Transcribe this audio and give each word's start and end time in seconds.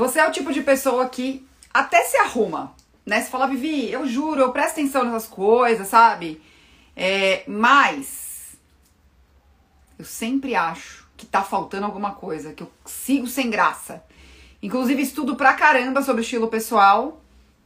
você 0.00 0.18
é 0.18 0.26
o 0.26 0.32
tipo 0.32 0.50
de 0.50 0.62
pessoa 0.62 1.06
que 1.10 1.46
até 1.74 2.02
se 2.04 2.16
arruma, 2.16 2.74
né? 3.04 3.20
Você 3.20 3.28
fala, 3.28 3.46
Vivi, 3.46 3.92
eu 3.92 4.06
juro, 4.06 4.40
eu 4.40 4.50
presto 4.50 4.72
atenção 4.72 5.04
nessas 5.04 5.26
coisas, 5.26 5.86
sabe? 5.88 6.40
É, 6.96 7.44
mas 7.46 8.56
eu 9.98 10.04
sempre 10.06 10.54
acho 10.54 11.06
que 11.18 11.26
tá 11.26 11.42
faltando 11.42 11.84
alguma 11.84 12.12
coisa, 12.12 12.54
que 12.54 12.62
eu 12.62 12.72
sigo 12.86 13.26
sem 13.26 13.50
graça. 13.50 14.02
Inclusive, 14.62 15.02
estudo 15.02 15.36
pra 15.36 15.52
caramba 15.52 16.00
sobre 16.00 16.22
estilo 16.22 16.48
pessoal. 16.48 17.20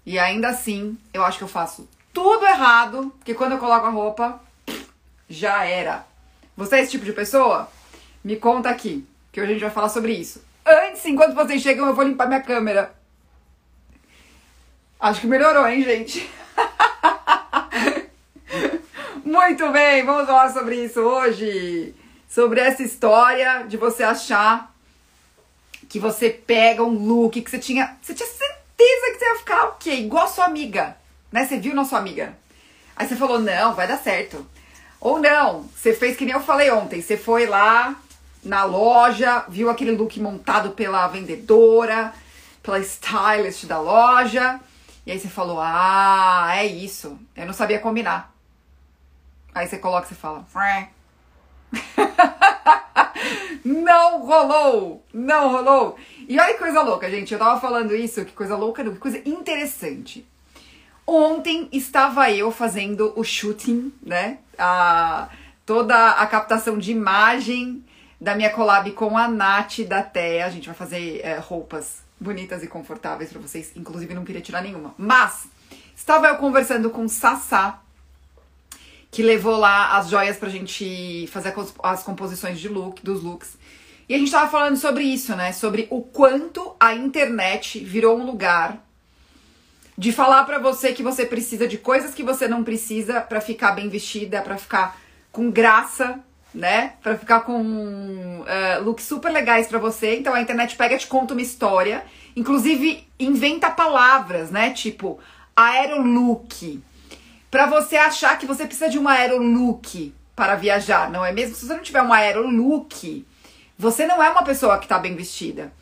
E 0.04 0.18
ainda 0.18 0.48
assim, 0.48 0.98
eu 1.12 1.24
acho 1.24 1.38
que 1.38 1.44
eu 1.44 1.48
faço 1.48 1.88
tudo 2.12 2.44
errado, 2.46 3.14
porque 3.16 3.32
quando 3.32 3.52
eu 3.52 3.58
coloco 3.58 3.86
a 3.86 3.90
roupa, 3.90 4.40
já 5.28 5.64
era. 5.64 6.04
Você 6.56 6.76
é 6.76 6.82
esse 6.82 6.90
tipo 6.90 7.04
de 7.04 7.12
pessoa? 7.12 7.70
Me 8.24 8.34
conta 8.34 8.70
aqui, 8.70 9.06
que 9.30 9.40
hoje 9.40 9.50
a 9.50 9.54
gente 9.54 9.62
vai 9.62 9.70
falar 9.70 9.88
sobre 9.88 10.12
isso. 10.12 10.42
Antes, 10.66 11.04
enquanto 11.04 11.34
vocês 11.34 11.60
chegam, 11.60 11.86
eu 11.86 11.94
vou 11.94 12.04
limpar 12.04 12.26
minha 12.26 12.40
câmera. 12.40 12.94
Acho 14.98 15.20
que 15.20 15.26
melhorou, 15.26 15.68
hein, 15.68 15.82
gente? 15.82 16.30
Muito 19.22 19.70
bem, 19.70 20.06
vamos 20.06 20.26
falar 20.26 20.50
sobre 20.50 20.82
isso 20.82 21.00
hoje. 21.00 21.94
Sobre 22.28 22.60
essa 22.60 22.82
história 22.82 23.66
de 23.68 23.76
você 23.76 24.02
achar 24.02 24.74
que 25.86 25.98
você 25.98 26.30
pega 26.30 26.82
um 26.82 27.06
look 27.06 27.42
que 27.42 27.50
você 27.50 27.58
tinha. 27.58 27.98
Você 28.00 28.14
tinha 28.14 28.26
certeza 28.26 29.12
que 29.12 29.18
você 29.18 29.24
ia 29.26 29.36
ficar 29.36 29.64
o 29.66 29.72
quê? 29.72 29.94
Igual 29.96 30.24
a 30.24 30.28
sua 30.28 30.46
amiga. 30.46 30.96
Né? 31.30 31.44
Você 31.44 31.58
viu 31.58 31.74
na 31.74 31.84
sua 31.84 31.98
amiga. 31.98 32.38
Aí 32.96 33.06
você 33.06 33.16
falou, 33.16 33.38
não, 33.38 33.74
vai 33.74 33.86
dar 33.86 33.98
certo. 33.98 34.46
Ou 34.98 35.18
não, 35.18 35.68
você 35.76 35.92
fez 35.92 36.16
que 36.16 36.24
nem 36.24 36.34
eu 36.34 36.40
falei 36.40 36.70
ontem. 36.70 37.02
Você 37.02 37.18
foi 37.18 37.44
lá 37.44 37.94
na 38.44 38.64
loja, 38.64 39.44
viu 39.48 39.70
aquele 39.70 39.92
look 39.92 40.20
montado 40.20 40.70
pela 40.70 41.06
vendedora, 41.08 42.12
pela 42.62 42.78
stylist 42.80 43.64
da 43.66 43.80
loja. 43.80 44.60
E 45.06 45.12
aí 45.12 45.18
você 45.18 45.28
falou, 45.28 45.58
ah, 45.60 46.52
é 46.54 46.66
isso. 46.66 47.18
Eu 47.36 47.46
não 47.46 47.52
sabia 47.52 47.78
combinar. 47.78 48.32
Aí 49.54 49.66
você 49.66 49.78
coloca 49.78 50.08
e 50.10 50.14
fala, 50.14 50.44
não 53.64 54.24
rolou! 54.26 55.04
Não 55.12 55.50
rolou! 55.50 55.98
E 56.28 56.38
olha 56.38 56.54
que 56.54 56.58
coisa 56.58 56.82
louca, 56.82 57.10
gente. 57.10 57.32
Eu 57.32 57.38
tava 57.38 57.60
falando 57.60 57.94
isso, 57.94 58.24
que 58.24 58.32
coisa 58.32 58.56
louca, 58.56 58.82
que 58.82 58.98
coisa 58.98 59.18
interessante. 59.28 60.26
Ontem 61.06 61.68
estava 61.70 62.30
eu 62.30 62.50
fazendo 62.50 63.12
o 63.14 63.22
shooting, 63.22 63.92
né? 64.02 64.38
A, 64.58 65.28
toda 65.66 66.10
a 66.12 66.26
captação 66.26 66.78
de 66.78 66.92
imagem 66.92 67.84
da 68.24 68.34
minha 68.34 68.48
collab 68.48 68.90
com 68.92 69.18
a 69.18 69.28
Nath 69.28 69.80
da 69.86 70.02
TEA. 70.02 70.46
A 70.46 70.50
gente 70.50 70.66
vai 70.66 70.74
fazer 70.74 71.20
é, 71.22 71.36
roupas 71.38 71.98
bonitas 72.18 72.62
e 72.62 72.66
confortáveis 72.66 73.30
para 73.30 73.38
vocês. 73.38 73.72
Inclusive, 73.76 74.14
não 74.14 74.24
queria 74.24 74.40
tirar 74.40 74.62
nenhuma. 74.62 74.94
Mas, 74.96 75.46
estava 75.94 76.28
eu 76.28 76.36
conversando 76.36 76.88
com 76.88 77.06
Sassá, 77.06 77.82
que 79.10 79.22
levou 79.22 79.58
lá 79.58 79.98
as 79.98 80.08
joias 80.08 80.38
pra 80.38 80.48
gente 80.48 81.28
fazer 81.30 81.54
as 81.82 82.02
composições 82.02 82.58
de 82.58 82.66
look, 82.66 83.04
dos 83.04 83.22
looks. 83.22 83.58
E 84.08 84.14
a 84.14 84.18
gente 84.18 84.30
tava 84.30 84.50
falando 84.50 84.78
sobre 84.78 85.04
isso, 85.04 85.36
né? 85.36 85.52
Sobre 85.52 85.86
o 85.90 86.00
quanto 86.00 86.74
a 86.80 86.94
internet 86.94 87.78
virou 87.78 88.18
um 88.18 88.24
lugar 88.24 88.82
de 89.98 90.12
falar 90.12 90.44
para 90.44 90.58
você 90.58 90.94
que 90.94 91.02
você 91.02 91.26
precisa 91.26 91.68
de 91.68 91.76
coisas 91.76 92.14
que 92.14 92.22
você 92.22 92.48
não 92.48 92.64
precisa 92.64 93.20
para 93.20 93.42
ficar 93.42 93.72
bem 93.72 93.90
vestida, 93.90 94.40
para 94.40 94.56
ficar 94.56 94.98
com 95.30 95.50
graça, 95.50 96.20
né? 96.54 96.92
Para 97.02 97.18
ficar 97.18 97.40
com 97.40 97.60
uh, 97.62 98.84
looks 98.84 99.04
super 99.04 99.32
legais 99.32 99.66
para 99.66 99.78
você. 99.78 100.16
Então 100.16 100.34
a 100.34 100.40
internet 100.40 100.76
pega 100.76 100.96
te 100.96 101.06
conta 101.06 101.34
uma 101.34 101.42
história, 101.42 102.04
inclusive 102.36 103.06
inventa 103.18 103.70
palavras, 103.70 104.50
né? 104.50 104.70
Tipo 104.70 105.18
aerolook 105.56 106.82
para 107.54 107.66
você 107.66 107.96
achar 107.96 108.36
que 108.36 108.46
você 108.46 108.66
precisa 108.66 108.90
de 108.90 108.98
um 108.98 109.06
aerolook 109.06 110.12
para 110.34 110.56
viajar, 110.56 111.08
não 111.08 111.24
é 111.24 111.30
mesmo? 111.30 111.54
Se 111.54 111.64
você 111.64 111.74
não 111.74 111.84
tiver 111.84 112.02
um 112.02 112.12
aerolook, 112.12 113.24
você 113.78 114.04
não 114.06 114.20
é 114.20 114.28
uma 114.28 114.42
pessoa 114.42 114.76
que 114.78 114.86
está 114.86 114.98
bem 114.98 115.14
vestida. 115.14 115.72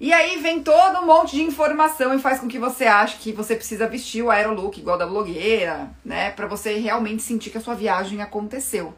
E 0.00 0.12
aí 0.12 0.40
vem 0.40 0.64
todo 0.64 0.98
um 0.98 1.06
monte 1.06 1.36
de 1.36 1.44
informação 1.44 2.12
e 2.12 2.18
faz 2.18 2.40
com 2.40 2.48
que 2.48 2.58
você 2.58 2.86
ache 2.86 3.18
que 3.18 3.30
você 3.30 3.54
precisa 3.54 3.86
vestir 3.86 4.20
o 4.20 4.32
aerolook 4.32 4.80
igual 4.80 4.98
da 4.98 5.06
blogueira, 5.06 5.90
né? 6.04 6.32
Para 6.32 6.48
você 6.48 6.76
realmente 6.80 7.22
sentir 7.22 7.50
que 7.50 7.58
a 7.58 7.60
sua 7.60 7.76
viagem 7.76 8.20
aconteceu. 8.20 8.92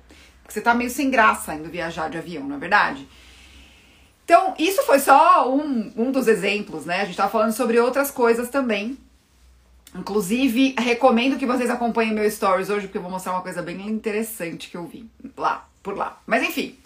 Porque 0.45 0.55
você 0.55 0.61
tá 0.61 0.73
meio 0.73 0.91
sem 0.91 1.11
graça 1.11 1.55
indo 1.55 1.69
viajar 1.69 2.09
de 2.09 2.19
avião, 2.19 2.45
não 2.45 2.55
é 2.55 2.59
verdade? 2.61 3.09
Então, 4.25 4.55
isso 4.57 4.83
foi 4.85 5.01
só 5.01 5.53
um, 5.53 5.93
um 5.97 6.13
dos 6.13 6.29
exemplos, 6.29 6.87
né? 6.87 7.01
A 7.01 7.05
gente 7.05 7.17
tava 7.17 7.31
falando 7.31 7.53
sobre 7.53 7.81
outras 7.81 8.13
coisas 8.13 8.49
também 8.49 8.97
Inclusive, 9.95 10.75
recomendo 10.77 11.39
que 11.39 11.47
vocês 11.47 11.71
acompanhem 11.71 12.13
meu 12.13 12.29
stories 12.29 12.69
hoje, 12.69 12.89
porque 12.89 12.99
eu 12.99 13.03
vou 13.03 13.11
mostrar 13.11 13.33
uma 13.33 13.43
coisa 13.43 13.63
bem 13.63 13.81
interessante 13.89 14.69
que 14.69 14.77
eu 14.77 14.85
vi 14.87 15.09
lá, 15.37 15.69
por 15.85 15.97
lá. 15.97 16.19
Mas 16.27 16.43
enfim, 16.43 16.77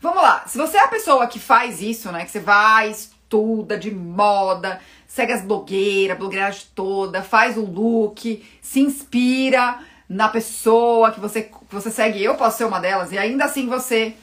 vamos 0.00 0.22
lá. 0.22 0.44
Se 0.46 0.56
você 0.56 0.76
é 0.76 0.84
a 0.84 0.88
pessoa 0.88 1.26
que 1.26 1.40
faz 1.40 1.82
isso, 1.82 2.12
né, 2.12 2.24
que 2.24 2.30
você 2.30 2.38
vai, 2.38 2.90
estuda 2.90 3.76
de 3.76 3.90
moda, 3.90 4.80
segue 5.08 5.32
as 5.32 5.42
blogueiras, 5.42 6.16
blogueiragem 6.16 6.66
toda, 6.72 7.20
faz 7.20 7.56
o 7.56 7.64
look, 7.64 8.44
se 8.60 8.80
inspira 8.80 9.80
na 10.12 10.28
pessoa 10.28 11.10
que 11.10 11.18
você, 11.18 11.44
que 11.44 11.74
você 11.74 11.90
segue, 11.90 12.22
eu 12.22 12.34
posso 12.34 12.58
ser 12.58 12.64
uma 12.64 12.78
delas, 12.78 13.12
e 13.12 13.18
ainda 13.18 13.46
assim 13.46 13.66
você 13.66 14.14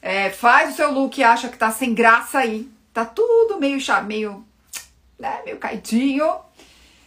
é, 0.00 0.30
faz 0.30 0.72
o 0.72 0.76
seu 0.76 0.90
look 0.90 1.18
e 1.18 1.22
acha 1.22 1.50
que 1.50 1.58
tá 1.58 1.70
sem 1.70 1.92
graça 1.92 2.38
aí, 2.38 2.66
tá 2.94 3.04
tudo 3.04 3.60
meio, 3.60 3.78
meio, 4.06 4.42
né, 5.18 5.42
meio 5.44 5.58
caidinho, 5.58 6.34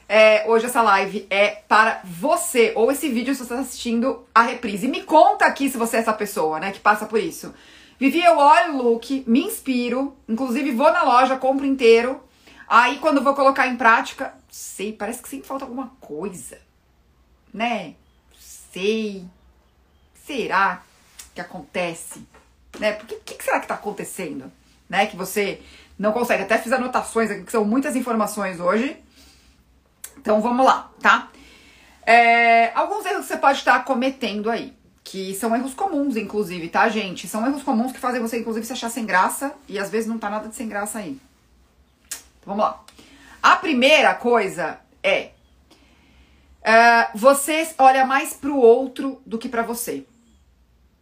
é, 0.08 0.46
hoje 0.48 0.68
essa 0.68 0.84
live 0.84 1.26
é 1.32 1.48
para 1.68 2.00
você, 2.04 2.74
ou 2.76 2.92
esse 2.92 3.10
vídeo 3.10 3.34
se 3.34 3.40
você 3.40 3.54
está 3.54 3.60
assistindo 3.60 4.24
a 4.34 4.44
reprise. 4.44 4.88
Me 4.88 5.02
conta 5.02 5.46
aqui 5.46 5.68
se 5.68 5.78
você 5.78 5.98
é 5.98 6.00
essa 6.02 6.14
pessoa, 6.14 6.60
né, 6.60 6.72
que 6.72 6.80
passa 6.80 7.08
por 7.08 7.20
isso. 7.20 7.52
Vivi, 8.00 8.24
eu 8.24 8.38
olho 8.38 8.76
o 8.76 8.84
look, 8.84 9.24
me 9.26 9.42
inspiro, 9.46 10.16
inclusive 10.30 10.72
vou 10.72 10.92
na 10.92 11.02
loja, 11.02 11.38
compro 11.38 11.66
inteiro. 11.66 12.22
Aí 12.68 13.00
quando 13.00 13.24
vou 13.24 13.34
colocar 13.34 13.66
em 13.68 13.76
prática, 13.76 14.36
sei, 14.48 14.94
parece 14.94 15.24
que 15.24 15.28
sempre 15.28 15.48
falta 15.48 15.66
alguma 15.66 15.92
coisa, 16.00 16.60
né? 17.52 17.96
Sei. 18.72 19.26
Será 20.26 20.84
que 21.34 21.42
acontece? 21.42 22.26
Né? 22.80 22.94
Porque 22.94 23.16
o 23.16 23.20
que, 23.22 23.36
que 23.36 23.44
será 23.44 23.60
que 23.60 23.66
está 23.66 23.76
acontecendo? 23.76 24.52
Né? 24.90 25.06
Que 25.06 25.16
você 25.16 25.62
não 25.98 26.12
consegue. 26.12 26.44
Até 26.44 26.58
fiz 26.58 26.72
anotações 26.72 27.32
aqui, 27.32 27.44
que 27.44 27.52
são 27.52 27.66
muitas 27.66 27.96
informações 27.96 28.60
hoje. 28.60 28.98
Então 30.18 30.42
vamos 30.42 30.66
lá, 30.66 30.92
tá? 31.02 31.30
É, 32.06 32.72
alguns 32.74 33.06
erros 33.06 33.22
que 33.22 33.34
você 33.34 33.38
pode 33.38 33.60
estar 33.60 33.84
cometendo 33.84 34.50
aí, 34.50 34.74
que 35.04 35.36
são 35.36 35.56
erros 35.56 35.74
comuns, 35.74 36.16
inclusive, 36.16 36.70
tá, 36.70 36.88
gente? 36.90 37.28
São 37.28 37.46
erros 37.46 37.64
comuns 37.64 37.92
que 37.92 38.00
fazem 38.00 38.22
você, 38.22 38.40
inclusive, 38.40 38.66
se 38.66 38.74
achar 38.74 38.90
sem 38.90 39.06
graça 39.06 39.54
e 39.68 39.78
às 39.78 39.90
vezes 39.90 40.08
não 40.08 40.18
tá 40.18 40.30
nada 40.30 40.48
de 40.48 40.56
sem 40.56 40.68
graça 40.68 41.00
aí. 41.00 41.20
Então, 42.10 42.56
vamos 42.56 42.64
lá. 42.64 42.84
A 43.44 43.56
primeira 43.58 44.14
coisa 44.16 44.80
é, 45.04 45.32
é 46.68 47.10
você 47.16 47.66
olha 47.78 48.06
mais 48.06 48.34
pro 48.34 48.58
outro 48.58 49.22
do 49.26 49.38
que 49.38 49.48
para 49.48 49.64
você, 49.64 50.06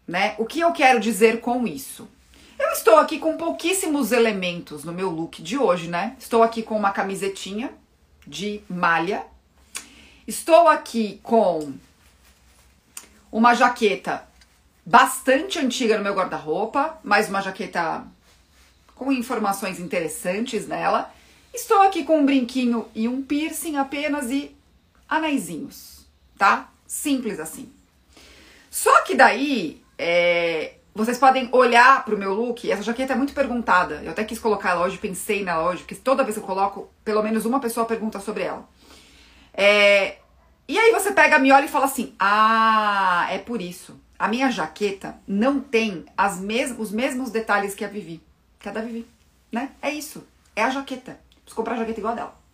né? 0.08 0.36
O 0.38 0.46
que 0.46 0.60
eu 0.60 0.72
quero 0.72 1.00
dizer 1.00 1.42
com 1.42 1.66
isso? 1.66 2.08
Eu 2.60 2.70
estou 2.70 2.98
aqui 2.98 3.18
com 3.18 3.36
pouquíssimos 3.36 4.12
elementos 4.12 4.84
no 4.84 4.94
meu 4.94 5.10
look 5.10 5.42
de 5.42 5.58
hoje, 5.58 5.88
né? 5.88 6.16
Estou 6.20 6.44
aqui 6.44 6.62
com 6.62 6.78
uma 6.78 6.92
camisetinha 6.92 7.74
de 8.28 8.62
malha. 8.70 9.26
Estou 10.28 10.68
aqui 10.68 11.20
com 11.24 11.74
uma 13.32 13.56
jaqueta 13.56 14.24
bastante 14.86 15.58
antiga 15.58 15.98
no 15.98 16.04
meu 16.04 16.14
guarda-roupa, 16.14 17.00
mas 17.04 17.28
uma 17.28 17.42
jaqueta 17.42 18.06
com 18.94 19.12
informações 19.12 19.80
interessantes 19.80 20.68
nela. 20.68 21.12
Estou 21.52 21.82
aqui 21.82 22.04
com 22.04 22.20
um 22.20 22.26
brinquinho 22.26 22.88
e 22.94 23.08
um 23.08 23.24
piercing 23.24 23.78
apenas 23.78 24.30
e 24.30 24.55
anéisinhos, 25.08 26.06
tá? 26.38 26.70
Simples 26.86 27.40
assim. 27.40 27.72
Só 28.70 29.02
que 29.04 29.16
daí, 29.16 29.82
é, 29.98 30.76
vocês 30.94 31.18
podem 31.18 31.50
olhar 31.52 32.06
pro 32.06 32.18
meu 32.18 32.34
look, 32.34 32.72
essa 32.72 32.84
jaqueta 32.84 33.14
é 33.14 33.16
muito 33.16 33.34
perguntada. 33.34 34.02
Eu 34.04 34.12
até 34.12 34.24
quis 34.24 34.40
colocar 34.40 34.72
ela 34.72 34.86
hoje, 34.86 34.98
pensei 34.98 35.44
nela 35.44 35.70
hoje, 35.70 35.84
porque 35.84 35.96
toda 35.96 36.24
vez 36.24 36.36
que 36.36 36.42
eu 36.42 36.48
coloco, 36.48 36.90
pelo 37.04 37.22
menos 37.22 37.46
uma 37.46 37.60
pessoa 37.60 37.86
pergunta 37.86 38.20
sobre 38.20 38.44
ela. 38.44 38.68
É... 39.54 40.18
E 40.68 40.80
aí 40.80 40.92
você 40.92 41.12
pega, 41.12 41.38
me 41.38 41.52
olha 41.52 41.66
e 41.66 41.70
fala 41.70 41.86
assim: 41.86 42.16
Ah, 42.20 43.28
é 43.30 43.38
por 43.38 43.62
isso. 43.62 44.00
A 44.18 44.28
minha 44.28 44.50
jaqueta 44.50 45.18
não 45.28 45.60
tem 45.60 46.06
as 46.18 46.40
mes 46.40 46.74
os 46.78 46.92
mesmos 46.92 47.30
detalhes 47.30 47.76
que 47.76 47.84
a 47.84 47.90
Vivi. 47.90 48.22
Que 48.58 48.70
a 48.70 48.72
da 48.72 48.82
Vivi, 48.82 49.06
né? 49.52 49.72
É 49.82 49.92
isso. 49.92 50.26
É 50.56 50.64
a 50.64 50.70
jaqueta. 50.70 51.20
Preciso 51.42 51.56
comprar 51.56 51.76
a 51.76 51.78
jaqueta 51.80 52.00
igual 52.00 52.14
a 52.14 52.16
dela. 52.16 52.45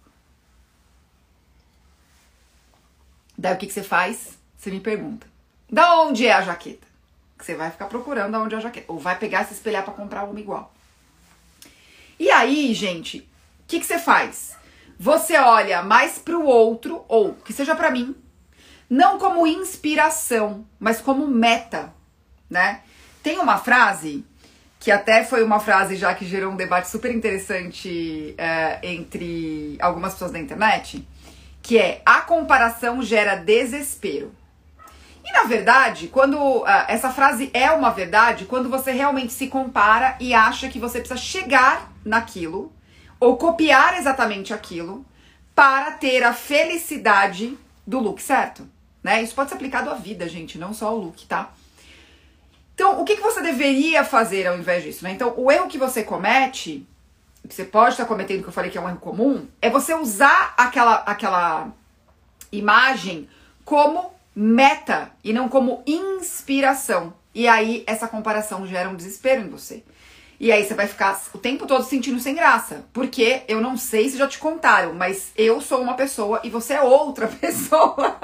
Daí 3.41 3.55
o 3.55 3.57
que, 3.57 3.65
que 3.65 3.73
você 3.73 3.81
faz? 3.81 4.37
Você 4.55 4.69
me 4.69 4.79
pergunta: 4.79 5.25
Da 5.67 6.01
onde 6.01 6.27
é 6.27 6.31
a 6.31 6.41
jaqueta? 6.41 6.91
que 7.41 7.45
você 7.45 7.55
vai 7.55 7.71
ficar 7.71 7.87
procurando 7.87 8.35
aonde 8.35 8.53
é 8.53 8.57
a 8.59 8.61
jaqueta. 8.61 8.91
Ou 8.91 8.99
vai 8.99 9.17
pegar 9.17 9.45
se 9.45 9.53
espelhar 9.53 9.83
para 9.83 9.93
comprar 9.93 10.23
uma 10.23 10.39
igual. 10.39 10.71
E 12.19 12.29
aí, 12.29 12.71
gente, 12.73 13.17
o 13.17 13.23
que, 13.67 13.79
que 13.79 13.85
você 13.85 13.97
faz? 13.97 14.55
Você 14.99 15.35
olha 15.37 15.81
mais 15.81 16.19
para 16.19 16.37
o 16.37 16.45
outro, 16.45 17.03
ou 17.07 17.33
que 17.33 17.51
seja 17.51 17.75
para 17.75 17.89
mim, 17.89 18.15
não 18.87 19.17
como 19.17 19.47
inspiração, 19.47 20.63
mas 20.79 21.01
como 21.01 21.25
meta, 21.25 21.91
né? 22.47 22.81
Tem 23.23 23.39
uma 23.39 23.57
frase 23.57 24.23
que 24.79 24.91
até 24.91 25.23
foi 25.23 25.43
uma 25.43 25.59
frase 25.59 25.95
já 25.95 26.13
que 26.13 26.25
gerou 26.25 26.51
um 26.51 26.55
debate 26.55 26.89
super 26.89 27.13
interessante 27.13 28.35
é, 28.37 28.79
entre 28.83 29.77
algumas 29.79 30.13
pessoas 30.13 30.31
da 30.31 30.39
internet, 30.39 31.07
que 31.61 31.77
é 31.77 32.01
a 32.05 32.21
comparação 32.21 33.01
gera 33.01 33.35
desespero. 33.35 34.33
E 35.23 35.31
na 35.31 35.43
verdade, 35.43 36.07
quando 36.07 36.37
uh, 36.37 36.65
essa 36.87 37.11
frase 37.11 37.49
é 37.53 37.69
uma 37.71 37.91
verdade, 37.91 38.45
quando 38.45 38.69
você 38.69 38.91
realmente 38.91 39.31
se 39.31 39.47
compara 39.47 40.17
e 40.19 40.33
acha 40.33 40.67
que 40.67 40.79
você 40.79 40.99
precisa 40.99 41.19
chegar 41.19 41.91
naquilo 42.03 42.73
ou 43.19 43.37
copiar 43.37 43.97
exatamente 43.97 44.53
aquilo 44.53 45.05
para 45.53 45.91
ter 45.91 46.23
a 46.23 46.33
felicidade 46.33 47.57
do 47.85 47.99
look 47.99 48.21
certo, 48.21 48.67
né? 49.03 49.21
Isso 49.21 49.35
pode 49.35 49.49
ser 49.49 49.55
aplicado 49.55 49.89
à 49.89 49.93
vida, 49.93 50.27
gente, 50.27 50.57
não 50.57 50.73
só 50.73 50.87
ao 50.87 50.97
look, 50.97 51.25
tá? 51.27 51.51
Então, 52.73 52.99
o 52.99 53.05
que, 53.05 53.15
que 53.15 53.21
você 53.21 53.41
deveria 53.41 54.03
fazer 54.03 54.47
ao 54.47 54.57
invés 54.57 54.83
disso, 54.83 55.03
né? 55.03 55.11
Então, 55.11 55.33
o 55.37 55.51
erro 55.51 55.67
que 55.67 55.77
você 55.77 56.03
comete, 56.03 56.87
você 57.47 57.65
pode 57.65 57.91
estar 57.91 58.05
cometendo, 58.05 58.43
que 58.43 58.49
eu 58.49 58.53
falei 58.53 58.71
que 58.71 58.77
é 58.77 58.81
um 58.81 58.89
erro 58.89 58.99
comum, 58.99 59.47
é 59.61 59.69
você 59.69 59.93
usar 59.93 60.53
aquela, 60.57 60.95
aquela 60.95 61.69
imagem 62.51 63.27
como 63.65 64.13
meta 64.35 65.11
e 65.23 65.33
não 65.33 65.49
como 65.49 65.83
inspiração. 65.85 67.13
E 67.33 67.47
aí, 67.47 67.83
essa 67.87 68.07
comparação 68.07 68.67
gera 68.67 68.89
um 68.89 68.95
desespero 68.95 69.41
em 69.41 69.49
você. 69.49 69.83
E 70.43 70.51
aí 70.51 70.65
você 70.65 70.73
vai 70.73 70.87
ficar 70.87 71.21
o 71.35 71.37
tempo 71.37 71.67
todo 71.67 71.83
sentindo 71.83 72.19
sem 72.19 72.33
graça. 72.33 72.83
Porque 72.91 73.43
eu 73.47 73.61
não 73.61 73.77
sei 73.77 74.09
se 74.09 74.17
já 74.17 74.27
te 74.27 74.39
contaram, 74.39 74.91
mas 74.91 75.31
eu 75.37 75.61
sou 75.61 75.79
uma 75.79 75.93
pessoa 75.93 76.41
e 76.43 76.49
você 76.49 76.73
é 76.73 76.81
outra 76.81 77.27
pessoa. 77.39 78.17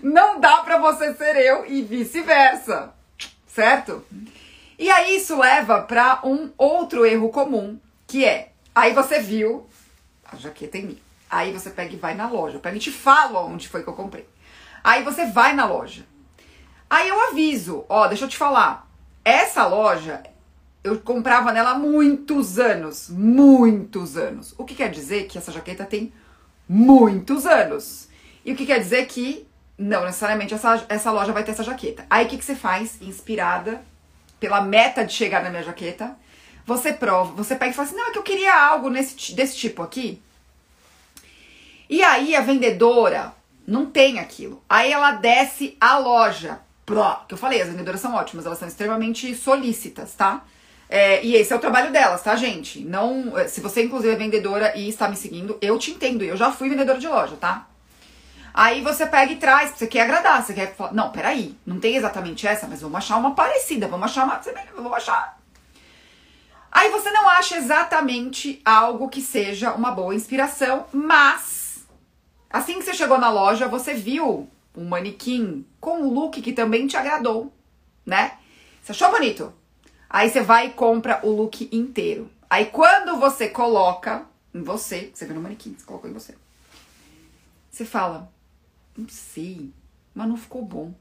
não 0.00 0.38
dá 0.38 0.58
pra 0.58 0.78
você 0.78 1.12
ser 1.14 1.34
eu 1.34 1.66
e 1.66 1.82
vice-versa. 1.82 2.94
Certo? 3.48 4.04
E 4.78 4.88
aí 4.88 5.16
isso 5.16 5.36
leva 5.36 5.82
para 5.82 6.20
um 6.22 6.50
outro 6.56 7.04
erro 7.04 7.30
comum, 7.30 7.76
que 8.08 8.24
é, 8.24 8.52
aí 8.74 8.94
você 8.94 9.20
viu 9.20 9.68
a 10.24 10.34
jaqueta 10.34 10.78
em 10.78 10.86
mim. 10.86 10.98
Aí 11.30 11.52
você 11.52 11.68
pega 11.68 11.92
e 11.92 11.98
vai 11.98 12.14
na 12.14 12.28
loja. 12.28 12.58
Pega 12.58 12.76
e 12.76 12.80
te 12.80 12.90
falo 12.90 13.38
onde 13.38 13.68
foi 13.68 13.82
que 13.82 13.88
eu 13.88 13.94
comprei. 13.94 14.26
Aí 14.82 15.04
você 15.04 15.26
vai 15.26 15.54
na 15.54 15.66
loja. 15.66 16.06
Aí 16.88 17.08
eu 17.08 17.28
aviso, 17.28 17.84
ó, 17.88 18.08
deixa 18.08 18.24
eu 18.24 18.28
te 18.28 18.36
falar. 18.36 18.88
Essa 19.22 19.66
loja 19.66 20.22
eu 20.82 20.98
comprava 21.00 21.52
nela 21.52 21.72
há 21.72 21.78
muitos 21.78 22.58
anos, 22.58 23.10
muitos 23.10 24.16
anos. 24.16 24.54
O 24.56 24.64
que 24.64 24.74
quer 24.74 24.90
dizer 24.90 25.26
que 25.26 25.36
essa 25.36 25.52
jaqueta 25.52 25.84
tem 25.84 26.10
muitos 26.66 27.44
anos. 27.44 28.08
E 28.42 28.52
o 28.52 28.56
que 28.56 28.64
quer 28.64 28.78
dizer 28.78 29.06
que 29.06 29.46
não 29.76 30.04
necessariamente 30.06 30.54
essa, 30.54 30.86
essa 30.88 31.12
loja 31.12 31.32
vai 31.32 31.44
ter 31.44 31.50
essa 31.50 31.62
jaqueta. 31.62 32.06
Aí 32.08 32.24
o 32.24 32.28
que, 32.28 32.38
que 32.38 32.44
você 32.44 32.54
faz? 32.54 33.00
Inspirada 33.02 33.82
pela 34.40 34.62
meta 34.62 35.04
de 35.04 35.12
chegar 35.12 35.42
na 35.42 35.50
minha 35.50 35.62
jaqueta, 35.62 36.16
você 36.68 36.92
prova, 36.92 37.32
você 37.32 37.56
pega 37.56 37.70
e 37.70 37.74
fala 37.74 37.88
assim: 37.88 37.96
não, 37.96 38.08
é 38.08 38.10
que 38.12 38.18
eu 38.18 38.22
queria 38.22 38.54
algo 38.54 38.90
nesse, 38.90 39.34
desse 39.34 39.56
tipo 39.56 39.82
aqui. 39.82 40.20
E 41.88 42.02
aí 42.02 42.36
a 42.36 42.42
vendedora 42.42 43.32
não 43.66 43.86
tem 43.86 44.18
aquilo. 44.18 44.62
Aí 44.68 44.92
ela 44.92 45.12
desce 45.12 45.76
a 45.80 45.96
loja. 45.98 46.60
Pro, 46.84 47.16
que 47.26 47.34
eu 47.34 47.38
falei, 47.38 47.60
as 47.60 47.68
vendedoras 47.68 48.00
são 48.00 48.14
ótimas, 48.14 48.46
elas 48.46 48.58
são 48.58 48.68
extremamente 48.68 49.34
solícitas, 49.34 50.14
tá? 50.14 50.42
É, 50.88 51.22
e 51.22 51.34
esse 51.36 51.52
é 51.52 51.56
o 51.56 51.58
trabalho 51.58 51.92
delas, 51.92 52.22
tá, 52.22 52.34
gente? 52.34 52.80
Não, 52.80 53.36
é, 53.38 53.46
se 53.46 53.60
você 53.60 53.82
inclusive 53.82 54.12
é 54.12 54.16
vendedora 54.16 54.76
e 54.76 54.88
está 54.88 55.06
me 55.08 55.16
seguindo, 55.16 55.58
eu 55.60 55.78
te 55.78 55.90
entendo. 55.90 56.22
Eu 56.22 56.36
já 56.36 56.50
fui 56.52 56.68
vendedora 56.68 56.98
de 56.98 57.08
loja, 57.08 57.36
tá? 57.36 57.66
Aí 58.52 58.82
você 58.82 59.06
pega 59.06 59.32
e 59.32 59.36
traz, 59.36 59.70
você 59.70 59.86
quer 59.86 60.02
agradar, 60.02 60.42
você 60.42 60.52
quer 60.52 60.74
falar, 60.74 60.92
não, 60.92 61.10
peraí, 61.10 61.56
não 61.64 61.78
tem 61.78 61.96
exatamente 61.96 62.46
essa, 62.46 62.66
mas 62.66 62.80
vamos 62.80 62.96
achar 62.96 63.16
uma 63.16 63.34
parecida, 63.34 63.86
vamos 63.86 64.06
achar 64.06 64.24
uma, 64.24 64.40
vamos 64.74 64.92
achar. 64.94 65.37
Aí 66.88 66.92
você 66.92 67.10
não 67.10 67.28
acha 67.28 67.58
exatamente 67.58 68.62
algo 68.64 69.10
que 69.10 69.20
seja 69.20 69.74
uma 69.74 69.90
boa 69.90 70.14
inspiração, 70.14 70.86
mas 70.90 71.86
assim 72.48 72.78
que 72.78 72.82
você 72.82 72.94
chegou 72.94 73.18
na 73.18 73.28
loja, 73.28 73.68
você 73.68 73.92
viu 73.92 74.48
um 74.74 74.88
manequim 74.88 75.66
com 75.78 75.98
um 76.00 76.08
look 76.08 76.40
que 76.40 76.50
também 76.50 76.86
te 76.86 76.96
agradou, 76.96 77.52
né? 78.06 78.38
Você 78.82 78.92
achou 78.92 79.10
bonito? 79.10 79.52
Aí 80.08 80.30
você 80.30 80.40
vai 80.40 80.68
e 80.68 80.70
compra 80.70 81.20
o 81.22 81.28
look 81.28 81.68
inteiro. 81.70 82.30
Aí 82.48 82.64
quando 82.64 83.20
você 83.20 83.50
coloca 83.50 84.24
em 84.54 84.62
você, 84.62 85.10
você 85.12 85.26
vê 85.26 85.34
no 85.34 85.42
manequim, 85.42 85.76
você 85.78 85.84
colocou 85.84 86.08
em 86.08 86.14
você. 86.14 86.34
Você 87.70 87.84
fala, 87.84 88.32
não 88.96 89.10
sei, 89.10 89.74
mas 90.14 90.26
não 90.26 90.38
ficou 90.38 90.64
bom. 90.64 90.94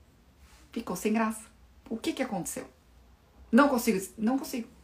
Ficou 0.73 0.97
sem 0.97 1.13
graça. 1.13 1.45
O 1.89 1.95
que 1.95 2.11
que 2.11 2.23
aconteceu? 2.23 2.67
Não 3.49 3.69
consigo, 3.69 4.05
não 4.17 4.37
consigo. 4.37 4.75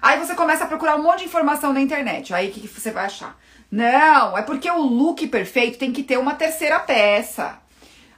Aí 0.00 0.18
você 0.18 0.34
começa 0.34 0.64
a 0.64 0.66
procurar 0.66 0.96
um 0.96 1.02
monte 1.02 1.20
de 1.20 1.24
informação 1.26 1.72
na 1.72 1.80
internet. 1.80 2.32
Aí 2.32 2.48
o 2.48 2.52
que, 2.52 2.60
que 2.60 2.68
você 2.68 2.90
vai 2.90 3.06
achar? 3.06 3.38
Não, 3.70 4.36
é 4.36 4.42
porque 4.42 4.70
o 4.70 4.80
look 4.80 5.26
perfeito 5.28 5.78
tem 5.78 5.92
que 5.92 6.02
ter 6.02 6.18
uma 6.18 6.34
terceira 6.34 6.80
peça. 6.80 7.58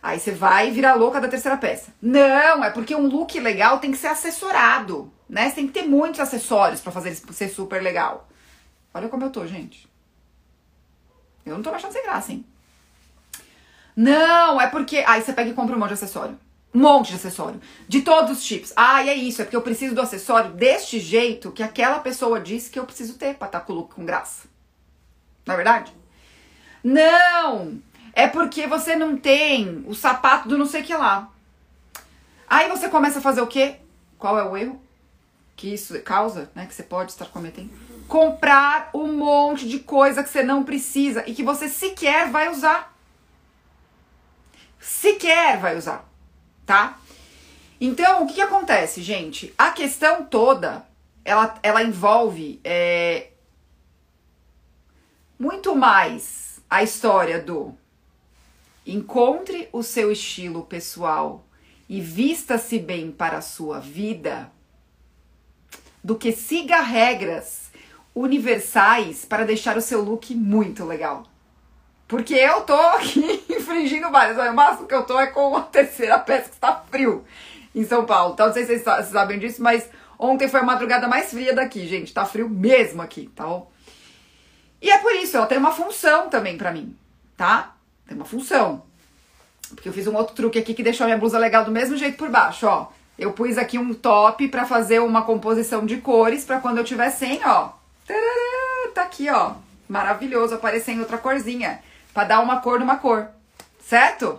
Aí 0.02 0.18
você 0.18 0.32
vai 0.32 0.70
virar 0.70 0.94
louca 0.94 1.20
da 1.20 1.28
terceira 1.28 1.56
peça. 1.56 1.92
Não, 2.00 2.64
é 2.64 2.70
porque 2.70 2.94
um 2.94 3.06
look 3.06 3.38
legal 3.38 3.78
tem 3.78 3.90
que 3.90 3.98
ser 3.98 4.06
assessorado, 4.06 5.12
né? 5.28 5.48
Você 5.48 5.56
tem 5.56 5.66
que 5.66 5.72
ter 5.72 5.82
muitos 5.82 6.20
acessórios 6.20 6.80
para 6.80 6.92
fazer 6.92 7.14
ser 7.14 7.48
super 7.48 7.82
legal. 7.82 8.28
Olha 8.94 9.08
como 9.08 9.24
eu 9.24 9.30
tô, 9.30 9.46
gente. 9.46 9.88
Eu 11.44 11.54
não 11.54 11.62
tô 11.62 11.70
achando 11.70 11.92
sem 11.92 12.02
graça, 12.02 12.32
hein? 12.32 12.44
Não, 13.94 14.60
é 14.60 14.66
porque. 14.66 15.04
Aí 15.06 15.20
você 15.20 15.32
pega 15.32 15.50
e 15.50 15.54
compra 15.54 15.76
um 15.76 15.78
monte 15.78 15.88
de 15.88 15.94
acessório. 15.94 16.38
Um 16.72 16.80
monte 16.80 17.08
de 17.08 17.16
acessório. 17.16 17.60
De 17.88 18.02
todos 18.02 18.38
os 18.38 18.44
tipos. 18.44 18.72
Ah, 18.76 19.04
é 19.04 19.14
isso, 19.14 19.42
é 19.42 19.44
porque 19.44 19.56
eu 19.56 19.62
preciso 19.62 19.94
do 19.94 20.00
acessório 20.00 20.52
deste 20.52 21.00
jeito 21.00 21.50
que 21.50 21.62
aquela 21.62 21.98
pessoa 21.98 22.40
disse 22.40 22.70
que 22.70 22.78
eu 22.78 22.86
preciso 22.86 23.14
ter 23.14 23.34
pra 23.34 23.46
estar 23.46 23.60
com 23.60 23.72
o 23.72 23.76
look 23.76 23.94
com 23.94 24.04
graça. 24.04 24.48
Não 25.44 25.54
é 25.54 25.56
verdade? 25.56 25.92
Não! 26.82 27.80
É 28.12 28.26
porque 28.26 28.66
você 28.66 28.96
não 28.96 29.16
tem 29.16 29.84
o 29.86 29.94
sapato 29.94 30.48
do 30.48 30.58
não 30.58 30.66
sei 30.66 30.82
que 30.82 30.94
lá. 30.94 31.28
Aí 32.48 32.68
você 32.68 32.88
começa 32.88 33.18
a 33.18 33.22
fazer 33.22 33.40
o 33.40 33.46
quê? 33.46 33.76
Qual 34.18 34.38
é 34.38 34.44
o 34.44 34.56
erro 34.56 34.80
que 35.56 35.74
isso 35.74 36.00
causa, 36.02 36.50
né? 36.54 36.66
Que 36.66 36.74
você 36.74 36.82
pode 36.82 37.12
estar 37.12 37.26
cometendo? 37.26 37.70
Comprar 38.08 38.90
um 38.94 39.12
monte 39.12 39.68
de 39.68 39.78
coisa 39.78 40.22
que 40.22 40.30
você 40.30 40.42
não 40.42 40.64
precisa 40.64 41.22
e 41.28 41.34
que 41.34 41.42
você 41.42 41.68
sequer 41.68 42.30
vai 42.30 42.48
usar. 42.48 42.96
Sequer 44.80 45.58
vai 45.60 45.76
usar, 45.76 46.08
tá? 46.70 47.00
Então, 47.80 48.22
o 48.22 48.26
que, 48.28 48.34
que 48.34 48.40
acontece, 48.40 49.02
gente? 49.02 49.52
A 49.58 49.72
questão 49.72 50.24
toda, 50.24 50.86
ela, 51.24 51.58
ela 51.64 51.82
envolve 51.82 52.60
é, 52.62 53.30
muito 55.36 55.74
mais 55.74 56.60
a 56.70 56.80
história 56.84 57.40
do 57.42 57.74
Encontre 58.86 59.68
o 59.72 59.82
seu 59.82 60.12
estilo 60.12 60.62
pessoal 60.62 61.44
e 61.88 62.00
vista-se 62.00 62.78
bem 62.78 63.10
para 63.10 63.38
a 63.38 63.42
sua 63.42 63.80
vida, 63.80 64.48
do 66.04 66.14
que 66.14 66.30
siga 66.30 66.80
regras 66.80 67.72
universais 68.14 69.24
para 69.24 69.44
deixar 69.44 69.76
o 69.76 69.82
seu 69.82 70.02
look 70.02 70.32
muito 70.36 70.84
legal. 70.84 71.24
Porque 72.06 72.34
eu 72.34 72.60
tô 72.60 72.74
aqui 72.74 73.44
infringindo 73.70 74.10
várias. 74.10 74.36
O 74.36 74.54
máximo 74.54 74.86
que 74.86 74.94
eu 74.94 75.04
tô 75.04 75.18
é 75.18 75.28
com 75.28 75.56
a 75.56 75.62
terceira 75.62 76.18
peça 76.18 76.48
que 76.48 76.54
está 76.54 76.82
frio 76.90 77.24
em 77.74 77.84
São 77.84 78.04
Paulo. 78.04 78.34
Então, 78.34 78.46
não 78.46 78.52
sei 78.52 78.64
se 78.64 78.78
vocês 78.78 79.08
sabem 79.08 79.38
disso, 79.38 79.62
mas 79.62 79.88
ontem 80.18 80.48
foi 80.48 80.60
a 80.60 80.64
madrugada 80.64 81.06
mais 81.06 81.30
fria 81.30 81.54
daqui, 81.54 81.86
gente. 81.86 82.12
Tá 82.12 82.26
frio 82.26 82.48
mesmo 82.48 83.00
aqui, 83.00 83.30
tá 83.34 83.44
bom? 83.44 83.70
E 84.82 84.90
é 84.90 84.98
por 84.98 85.12
isso, 85.14 85.36
ela 85.36 85.46
tem 85.46 85.58
uma 85.58 85.72
função 85.72 86.28
também 86.28 86.56
para 86.56 86.72
mim, 86.72 86.96
tá? 87.36 87.74
Tem 88.06 88.16
uma 88.16 88.24
função. 88.24 88.82
Porque 89.74 89.88
eu 89.88 89.92
fiz 89.92 90.06
um 90.06 90.16
outro 90.16 90.34
truque 90.34 90.58
aqui 90.58 90.74
que 90.74 90.82
deixou 90.82 91.04
a 91.04 91.06
minha 91.06 91.18
blusa 91.18 91.38
legal 91.38 91.64
do 91.64 91.70
mesmo 91.70 91.96
jeito 91.96 92.16
por 92.16 92.28
baixo, 92.28 92.66
ó. 92.66 92.88
Eu 93.18 93.32
pus 93.32 93.58
aqui 93.58 93.78
um 93.78 93.92
top 93.92 94.48
para 94.48 94.64
fazer 94.64 94.98
uma 95.00 95.22
composição 95.22 95.84
de 95.84 95.98
cores 95.98 96.44
para 96.44 96.58
quando 96.58 96.78
eu 96.78 96.84
tiver 96.84 97.10
sem, 97.10 97.40
ó. 97.44 97.72
Tá 98.94 99.02
aqui, 99.02 99.28
ó. 99.28 99.52
Maravilhoso, 99.88 100.54
aparecer 100.54 100.92
em 100.92 101.00
outra 101.00 101.18
corzinha. 101.18 101.80
Pra 102.14 102.24
dar 102.24 102.40
uma 102.40 102.60
cor 102.60 102.80
numa 102.80 102.96
cor. 102.96 103.28
Certo? 103.90 104.38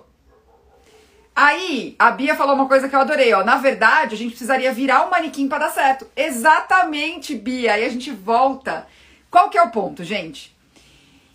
Aí, 1.36 1.94
a 2.00 2.10
Bia 2.12 2.38
falou 2.38 2.56
uma 2.56 2.70
coisa 2.70 2.88
que 2.88 2.96
eu 2.96 3.02
adorei, 3.02 3.34
ó. 3.34 3.44
Na 3.44 3.58
verdade, 3.58 4.16
a 4.16 4.18
gente 4.18 4.30
precisaria 4.30 4.72
virar 4.72 5.06
um 5.06 5.10
manequim 5.10 5.50
para 5.50 5.66
dar 5.66 5.72
certo. 5.72 6.08
Exatamente, 6.16 7.36
Bia. 7.36 7.74
Aí 7.74 7.84
a 7.84 7.90
gente 7.90 8.12
volta. 8.12 8.88
Qual 9.30 9.50
que 9.50 9.58
é 9.58 9.62
o 9.62 9.70
ponto, 9.70 10.06
gente? 10.06 10.56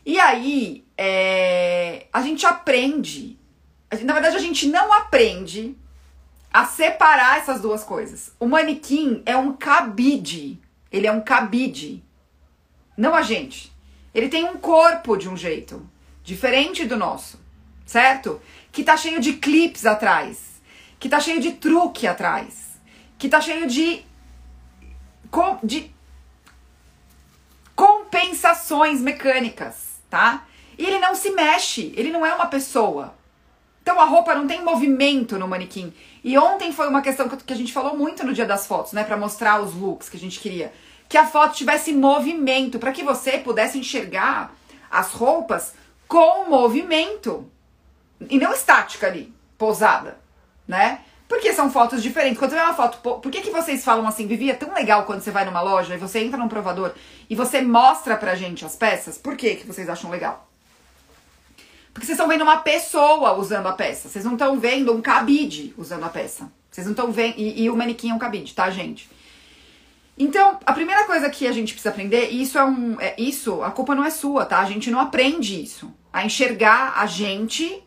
E 0.02 0.18
aí, 0.18 0.82
é, 0.96 2.06
a 2.10 2.22
gente 2.22 2.46
aprende. 2.46 3.38
Na 4.00 4.14
verdade, 4.14 4.36
a 4.36 4.40
gente 4.40 4.66
não 4.66 4.94
aprende 4.94 5.76
a 6.50 6.64
separar 6.64 7.36
essas 7.36 7.60
duas 7.60 7.84
coisas. 7.84 8.32
O 8.40 8.46
manequim 8.46 9.22
é 9.26 9.36
um 9.36 9.52
cabide. 9.52 10.58
Ele 10.90 11.06
é 11.06 11.12
um 11.12 11.20
cabide. 11.20 12.02
não 12.96 13.14
a 13.14 13.20
gente. 13.20 13.70
Ele 14.14 14.30
tem 14.30 14.46
um 14.46 14.56
corpo 14.56 15.18
de 15.18 15.28
um 15.28 15.36
jeito 15.36 15.86
diferente 16.24 16.86
do 16.86 16.96
nosso, 16.96 17.44
certo? 17.86 18.40
Que 18.72 18.82
tá 18.82 18.96
cheio 18.96 19.20
de 19.20 19.34
clips 19.34 19.86
atrás, 19.86 20.60
que 20.98 21.08
tá 21.08 21.20
cheio 21.20 21.40
de 21.40 21.52
truque 21.52 22.06
atrás, 22.06 22.78
que 23.16 23.28
tá 23.28 23.40
cheio 23.40 23.66
de 23.66 24.04
de 25.62 25.90
compensações 27.74 29.02
mecânicas, 29.02 30.00
tá? 30.08 30.46
E 30.78 30.84
ele 30.84 30.98
não 30.98 31.14
se 31.14 31.30
mexe, 31.30 31.92
ele 31.94 32.10
não 32.10 32.24
é 32.24 32.34
uma 32.34 32.46
pessoa. 32.46 33.14
Então 33.82 34.00
a 34.00 34.04
roupa 34.04 34.34
não 34.34 34.46
tem 34.46 34.64
movimento 34.64 35.38
no 35.38 35.46
manequim. 35.46 35.92
E 36.24 36.36
ontem 36.38 36.72
foi 36.72 36.88
uma 36.88 37.02
questão 37.02 37.28
que 37.28 37.52
a 37.52 37.56
gente 37.56 37.72
falou 37.72 37.96
muito 37.96 38.24
no 38.24 38.32
dia 38.32 38.46
das 38.46 38.66
fotos, 38.66 38.92
né, 38.92 39.04
para 39.04 39.16
mostrar 39.16 39.60
os 39.60 39.74
looks 39.74 40.08
que 40.08 40.16
a 40.16 40.20
gente 40.20 40.40
queria, 40.40 40.72
que 41.08 41.18
a 41.18 41.26
foto 41.26 41.54
tivesse 41.54 41.92
movimento, 41.92 42.78
para 42.78 42.92
que 42.92 43.04
você 43.04 43.38
pudesse 43.38 43.78
enxergar 43.78 44.54
as 44.90 45.12
roupas 45.12 45.74
com 46.08 46.48
movimento 46.48 47.48
e 48.28 48.38
não 48.38 48.52
estática 48.52 49.06
ali, 49.06 49.34
posada, 49.58 50.18
né? 50.66 51.00
Porque 51.28 51.52
são 51.52 51.70
fotos 51.70 52.02
diferentes. 52.02 52.38
Quando 52.38 52.50
você 52.50 52.56
vê 52.56 52.62
uma 52.62 52.74
foto, 52.74 52.98
por 52.98 53.30
que, 53.32 53.40
que 53.40 53.50
vocês 53.50 53.84
falam 53.84 54.06
assim, 54.06 54.26
Vivi, 54.26 54.50
é 54.50 54.54
tão 54.54 54.72
legal 54.72 55.04
quando 55.04 55.20
você 55.20 55.30
vai 55.30 55.44
numa 55.44 55.60
loja 55.60 55.94
e 55.94 55.98
você 55.98 56.20
entra 56.20 56.38
num 56.38 56.48
provador 56.48 56.92
e 57.28 57.34
você 57.34 57.60
mostra 57.60 58.16
pra 58.16 58.36
gente 58.36 58.64
as 58.64 58.76
peças? 58.76 59.18
Por 59.18 59.36
que, 59.36 59.56
que 59.56 59.66
vocês 59.66 59.88
acham 59.88 60.10
legal? 60.10 60.48
Porque 61.92 62.06
vocês 62.06 62.18
estão 62.18 62.28
vendo 62.28 62.42
uma 62.42 62.58
pessoa 62.58 63.32
usando 63.38 63.66
a 63.66 63.72
peça. 63.72 64.08
Vocês 64.08 64.24
não 64.24 64.34
estão 64.34 64.60
vendo 64.60 64.92
um 64.92 65.00
cabide 65.00 65.74
usando 65.78 66.04
a 66.04 66.10
peça. 66.10 66.52
Vocês 66.70 66.86
não 66.86 66.92
estão 66.92 67.10
vendo. 67.10 67.34
E, 67.38 67.62
e, 67.62 67.70
o 67.70 67.76
manequim 67.76 68.10
é 68.10 68.14
um 68.14 68.18
cabide, 68.18 68.54
tá, 68.54 68.68
gente? 68.70 69.08
Então, 70.18 70.60
a 70.66 70.74
primeira 70.74 71.04
coisa 71.04 71.30
que 71.30 71.46
a 71.46 71.52
gente 71.52 71.72
precisa 71.72 71.88
aprender, 71.88 72.30
e 72.30 72.42
isso 72.42 72.58
é 72.58 72.64
um. 72.64 73.00
É, 73.00 73.14
isso, 73.18 73.62
a 73.62 73.70
culpa 73.70 73.94
não 73.94 74.04
é 74.04 74.10
sua, 74.10 74.44
tá? 74.44 74.58
A 74.58 74.66
gente 74.66 74.90
não 74.90 75.00
aprende 75.00 75.60
isso. 75.60 75.90
A 76.12 76.24
enxergar 76.24 76.92
a 76.98 77.06
gente 77.06 77.82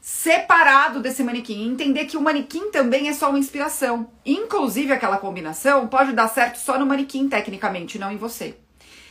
separado 0.00 1.00
desse 1.00 1.22
manequim, 1.22 1.68
entender 1.68 2.06
que 2.06 2.16
o 2.16 2.22
manequim 2.22 2.70
também 2.70 3.08
é 3.08 3.12
só 3.12 3.28
uma 3.28 3.38
inspiração. 3.38 4.08
Inclusive, 4.24 4.92
aquela 4.92 5.18
combinação 5.18 5.86
pode 5.86 6.12
dar 6.12 6.28
certo 6.28 6.56
só 6.56 6.78
no 6.78 6.86
manequim, 6.86 7.28
tecnicamente, 7.28 7.98
não 7.98 8.10
em 8.10 8.16
você. 8.16 8.56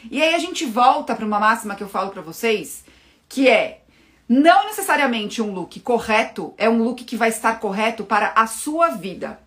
E 0.09 0.21
aí 0.21 0.33
a 0.33 0.39
gente 0.39 0.65
volta 0.65 1.13
para 1.13 1.25
uma 1.25 1.39
máxima 1.39 1.75
que 1.75 1.83
eu 1.83 1.89
falo 1.89 2.09
para 2.09 2.21
vocês, 2.21 2.83
que 3.27 3.47
é 3.47 3.81
não 4.27 4.65
necessariamente 4.65 5.41
um 5.41 5.51
look 5.51 5.79
correto 5.79 6.53
é 6.55 6.69
um 6.69 6.83
look 6.83 7.03
que 7.03 7.17
vai 7.17 7.29
estar 7.29 7.59
correto 7.59 8.03
para 8.03 8.31
a 8.35 8.45
sua 8.45 8.89
vida. 8.89 9.39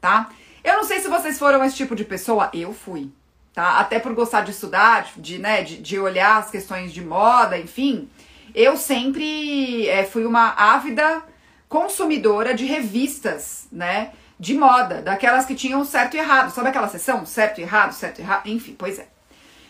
Tá? 0.00 0.30
Eu 0.62 0.76
não 0.76 0.84
sei 0.84 1.00
se 1.00 1.08
vocês 1.08 1.38
foram 1.38 1.62
esse 1.64 1.76
tipo 1.76 1.96
de 1.96 2.04
pessoa, 2.04 2.50
eu 2.54 2.72
fui. 2.72 3.10
Tá? 3.52 3.78
Até 3.78 3.98
por 3.98 4.14
gostar 4.14 4.42
de 4.42 4.52
estudar, 4.52 5.12
de, 5.16 5.38
né, 5.38 5.62
de, 5.62 5.78
de 5.78 5.98
olhar 5.98 6.38
as 6.38 6.50
questões 6.50 6.92
de 6.92 7.04
moda, 7.04 7.58
enfim. 7.58 8.08
Eu 8.54 8.76
sempre 8.76 9.88
é, 9.88 10.04
fui 10.04 10.24
uma 10.24 10.54
ávida 10.56 11.22
consumidora 11.68 12.54
de 12.54 12.64
revistas, 12.64 13.66
né? 13.72 14.12
De 14.38 14.54
moda, 14.54 15.02
daquelas 15.02 15.44
que 15.44 15.54
tinham 15.54 15.84
certo 15.84 16.14
e 16.14 16.18
errado. 16.18 16.52
Sabe 16.52 16.68
aquela 16.68 16.88
sessão? 16.88 17.26
Certo 17.26 17.58
e 17.58 17.62
errado, 17.62 17.92
certo 17.92 18.20
e 18.20 18.22
errado? 18.22 18.46
Enfim, 18.48 18.76
pois 18.78 18.98
é. 18.98 19.08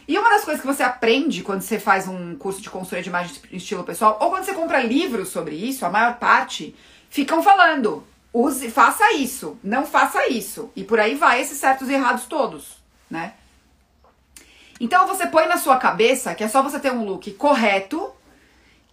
E 0.06 0.18
uma 0.18 0.28
das 0.28 0.44
coisas 0.44 0.60
que 0.60 0.66
você 0.66 0.82
aprende 0.82 1.42
quando 1.42 1.62
você 1.62 1.78
faz 1.78 2.06
um 2.06 2.36
curso 2.36 2.60
de 2.60 2.68
consultoria 2.68 3.02
de 3.02 3.08
imagem 3.08 3.34
de 3.34 3.56
estilo 3.56 3.84
pessoal, 3.84 4.18
ou 4.20 4.28
quando 4.28 4.44
você 4.44 4.52
compra 4.52 4.80
livros 4.80 5.30
sobre 5.30 5.54
isso, 5.54 5.86
a 5.86 5.90
maior 5.90 6.16
parte 6.16 6.76
ficam 7.08 7.42
falando: 7.42 8.04
use, 8.32 8.70
faça 8.70 9.14
isso, 9.14 9.58
não 9.64 9.86
faça 9.86 10.28
isso. 10.28 10.70
E 10.76 10.84
por 10.84 11.00
aí 11.00 11.14
vai 11.14 11.40
esses 11.40 11.56
certos 11.56 11.88
e 11.88 11.94
errados 11.94 12.26
todos, 12.26 12.76
né? 13.10 13.32
Então 14.78 15.06
você 15.06 15.26
põe 15.26 15.46
na 15.46 15.56
sua 15.56 15.78
cabeça 15.78 16.34
que 16.34 16.44
é 16.44 16.48
só 16.48 16.62
você 16.62 16.78
ter 16.78 16.92
um 16.92 17.04
look 17.04 17.30
correto 17.32 18.12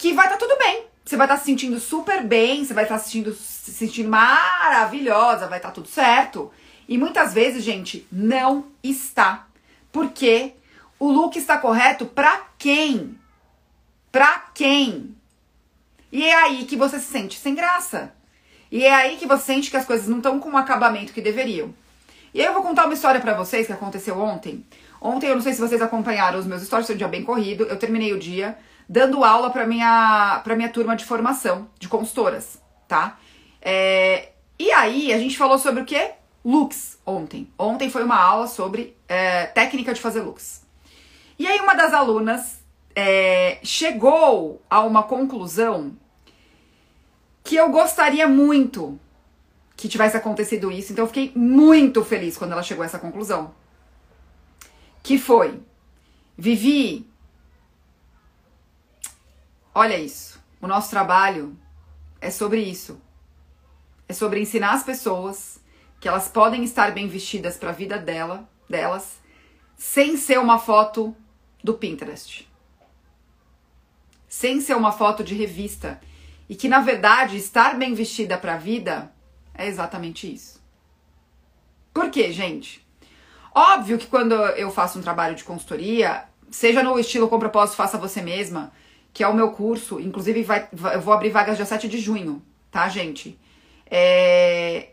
que 0.02 0.14
vai 0.14 0.26
estar 0.26 0.38
tá 0.38 0.46
tudo 0.48 0.58
bem. 0.58 0.86
Você 1.06 1.16
vai 1.16 1.26
estar 1.26 1.36
tá 1.36 1.40
se 1.40 1.46
sentindo 1.46 1.80
super 1.80 2.24
bem, 2.24 2.66
você 2.66 2.74
vai 2.74 2.86
estar 2.86 2.98
tá 2.98 3.04
se 3.04 3.12
sentindo, 3.12 3.34
se 3.36 3.72
sentindo 3.72 4.10
maravilhosa, 4.10 5.48
vai 5.48 5.60
estar 5.60 5.70
tá 5.70 5.76
tudo 5.76 5.88
certo. 5.88 6.52
E 6.88 6.98
muitas 6.98 7.36
vezes, 7.36 7.64
gente, 7.64 8.08
não 8.12 8.66
está. 8.84 9.48
Porque 9.92 10.54
o 11.00 11.12
look 11.12 11.38
está 11.38 11.58
correto 11.60 12.08
para 12.08 12.48
quem? 12.58 13.16
Para 14.12 14.40
quem? 14.56 15.16
E 16.12 16.26
é 16.26 16.34
aí 16.34 16.66
que 16.66 16.76
você 16.76 17.00
se 17.00 17.06
sente 17.06 17.38
sem 17.38 17.54
graça. 17.54 18.12
E 18.72 18.84
é 18.84 18.94
aí 18.94 19.18
que 19.18 19.28
você 19.28 19.44
sente 19.44 19.70
que 19.70 19.78
as 19.78 19.86
coisas 19.86 20.08
não 20.08 20.18
estão 20.18 20.40
com 20.40 20.50
o 20.50 20.58
acabamento 20.58 21.14
que 21.14 21.22
deveriam. 21.22 21.74
E 22.34 22.42
aí 22.42 22.48
eu 22.48 22.54
vou 22.54 22.64
contar 22.64 22.86
uma 22.86 22.94
história 22.94 23.22
para 23.22 23.36
vocês 23.36 23.68
que 23.68 23.74
aconteceu 23.74 24.20
ontem. 24.20 24.66
Ontem, 25.00 25.28
eu 25.28 25.36
não 25.36 25.44
sei 25.44 25.54
se 25.54 25.62
vocês 25.62 25.82
acompanharam 25.82 26.40
os 26.40 26.48
meus 26.48 26.64
stories, 26.64 26.88
foi 26.88 26.96
um 26.96 26.98
dia 26.98 27.08
bem 27.08 27.24
corrido. 27.24 27.66
Eu 27.66 27.78
terminei 27.78 28.14
o 28.14 28.20
dia 28.20 28.58
dando 28.92 29.24
aula 29.24 29.50
para 29.50 29.66
minha 29.66 30.42
para 30.44 30.54
minha 30.54 30.68
turma 30.68 30.98
de 30.98 31.06
formação 31.06 31.70
de 31.80 31.88
consultoras, 31.88 32.62
tá? 32.90 33.18
É, 33.62 34.34
e 34.60 34.70
aí 34.74 35.14
a 35.14 35.18
gente 35.18 35.38
falou 35.38 35.58
sobre 35.58 35.82
o 35.82 35.86
que? 35.86 36.12
Looks 36.44 37.00
ontem. 37.06 37.50
Ontem 37.58 37.90
foi 37.90 38.04
uma 38.04 38.22
aula 38.22 38.48
sobre 38.48 38.98
é, 39.08 39.46
técnica 39.46 39.94
de 39.94 40.02
fazer 40.02 40.20
looks. 40.20 40.66
E 41.40 41.48
aí 41.48 41.62
uma 41.62 41.74
das 41.74 41.94
alunas 41.94 42.60
é, 42.94 43.60
chegou 43.64 44.62
a 44.70 44.82
uma 44.82 45.04
conclusão 45.04 45.96
que 47.46 47.56
eu 47.56 47.70
gostaria 47.70 48.28
muito 48.28 49.00
que 49.78 49.88
tivesse 49.88 50.18
acontecido 50.18 50.70
isso. 50.70 50.92
Então 50.92 51.06
eu 51.06 51.08
fiquei 51.08 51.32
muito 51.34 52.04
feliz 52.04 52.38
quando 52.38 52.52
ela 52.52 52.62
chegou 52.62 52.84
a 52.84 52.88
essa 52.88 53.00
conclusão. 53.00 53.54
Que 55.02 55.18
foi, 55.18 55.62
Vivi, 56.38 57.10
Olha 59.74 59.98
isso. 59.98 60.40
O 60.62 60.68
nosso 60.68 60.90
trabalho 60.90 61.58
é 62.20 62.30
sobre 62.30 62.62
isso. 62.62 63.02
É 64.08 64.14
sobre 64.14 64.42
ensinar 64.42 64.74
as 64.74 64.84
pessoas 64.84 65.60
que 66.00 66.08
elas 66.08 66.28
podem 66.28 66.64
estar 66.64 66.92
bem 66.92 67.08
vestidas 67.08 67.58
para 67.58 67.70
a 67.70 67.74
vida 67.74 67.98
dela, 67.98 68.50
delas, 68.70 69.20
sem 69.76 70.18
ser 70.18 70.40
uma 70.40 70.60
foto 70.60 71.16
do 71.64 71.74
Pinterest. 71.74 72.50
Sem 74.28 74.60
ser 74.60 74.76
uma 74.76 74.92
foto 74.92 75.24
de 75.24 75.36
revista. 75.36 76.02
E 76.50 76.56
que 76.56 76.68
na 76.68 76.82
verdade 76.82 77.38
estar 77.38 77.78
bem 77.78 77.94
vestida 77.94 78.38
para 78.38 78.56
a 78.56 78.58
vida 78.58 79.12
é 79.54 79.68
exatamente 79.68 80.32
isso. 80.32 80.62
Por 81.94 82.10
quê, 82.10 82.32
gente? 82.32 82.86
Óbvio 83.54 83.98
que 83.98 84.08
quando 84.08 84.34
eu 84.34 84.72
faço 84.72 85.00
um 85.00 85.02
trabalho 85.02 85.36
de 85.36 85.44
consultoria, 85.44 86.26
seja 86.50 86.84
no 86.84 86.98
estilo 87.00 87.28
com 87.28 87.40
propósito, 87.40 87.76
faça 87.76 87.98
você 87.98 88.22
mesma, 88.22 88.72
que 89.14 89.24
é 89.24 89.28
o 89.28 89.34
meu 89.34 89.52
curso. 89.52 90.00
Inclusive, 90.00 90.44
vai, 90.44 90.68
vai, 90.72 90.96
eu 90.96 91.02
vou 91.02 91.14
abrir 91.14 91.30
vagas 91.30 91.58
dia 91.58 91.66
7 91.66 91.88
de 91.88 92.00
junho, 92.00 92.42
tá, 92.70 92.88
gente? 92.90 93.40
É... 93.86 94.90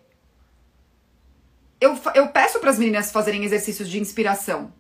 Eu, 1.81 1.99
eu 2.15 2.29
peço 2.29 2.59
para 2.59 2.71
as 2.71 2.79
meninas 2.79 3.13
fazerem 3.13 3.45
exercícios 3.45 3.89
de 3.89 4.01
inspiração. 4.01 4.73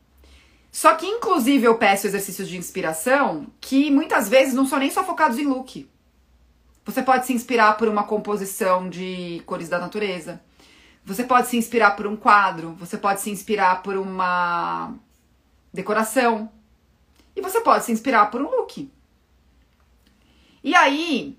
Só 0.70 0.94
que, 0.94 1.06
inclusive, 1.06 1.64
eu 1.64 1.78
peço 1.78 2.06
exercícios 2.06 2.48
de 2.48 2.56
inspiração 2.56 3.46
que 3.60 3.90
muitas 3.90 4.28
vezes 4.28 4.54
não 4.54 4.66
são 4.66 4.78
nem 4.78 4.90
só 4.90 5.04
focados 5.04 5.38
em 5.38 5.46
look. 5.46 5.88
Você 6.84 7.02
pode 7.02 7.26
se 7.26 7.32
inspirar 7.32 7.76
por 7.76 7.86
uma 7.88 8.04
composição 8.04 8.88
de 8.88 9.42
cores 9.46 9.68
da 9.68 9.78
natureza. 9.78 10.40
Você 11.04 11.22
pode 11.22 11.48
se 11.48 11.56
inspirar 11.56 11.92
por 11.92 12.06
um 12.06 12.16
quadro. 12.16 12.74
Você 12.74 12.98
pode 12.98 13.20
se 13.20 13.30
inspirar 13.30 13.82
por 13.82 13.96
uma 13.96 14.94
decoração. 15.72 16.50
E 17.36 17.40
você 17.40 17.60
pode 17.60 17.84
se 17.84 17.92
inspirar 17.92 18.30
por 18.30 18.42
um 18.42 18.50
look. 18.50 18.90
E 20.68 20.74
aí, 20.74 21.34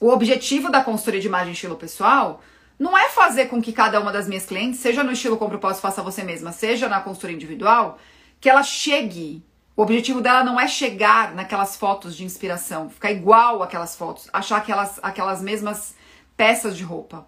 o 0.00 0.08
objetivo 0.08 0.68
da 0.68 0.82
consultoria 0.82 1.20
de 1.20 1.28
imagem 1.28 1.52
estilo 1.52 1.76
pessoal 1.76 2.42
não 2.76 2.98
é 2.98 3.08
fazer 3.08 3.46
com 3.46 3.62
que 3.62 3.72
cada 3.72 4.00
uma 4.00 4.10
das 4.10 4.26
minhas 4.26 4.44
clientes, 4.44 4.80
seja 4.80 5.04
no 5.04 5.12
estilo 5.12 5.36
com 5.36 5.48
propósito 5.48 5.80
faça 5.80 6.02
você 6.02 6.24
mesma, 6.24 6.50
seja 6.50 6.88
na 6.88 7.00
consultoria 7.00 7.36
individual, 7.36 8.00
que 8.40 8.50
ela 8.50 8.64
chegue. 8.64 9.44
O 9.76 9.82
objetivo 9.82 10.20
dela 10.20 10.42
não 10.42 10.58
é 10.58 10.66
chegar 10.66 11.32
naquelas 11.36 11.76
fotos 11.76 12.16
de 12.16 12.24
inspiração, 12.24 12.90
ficar 12.90 13.12
igual 13.12 13.62
aquelas 13.62 13.94
fotos, 13.94 14.28
achar 14.32 14.56
aquelas, 14.56 14.98
aquelas 15.04 15.40
mesmas 15.40 15.94
peças 16.36 16.76
de 16.76 16.82
roupa. 16.82 17.24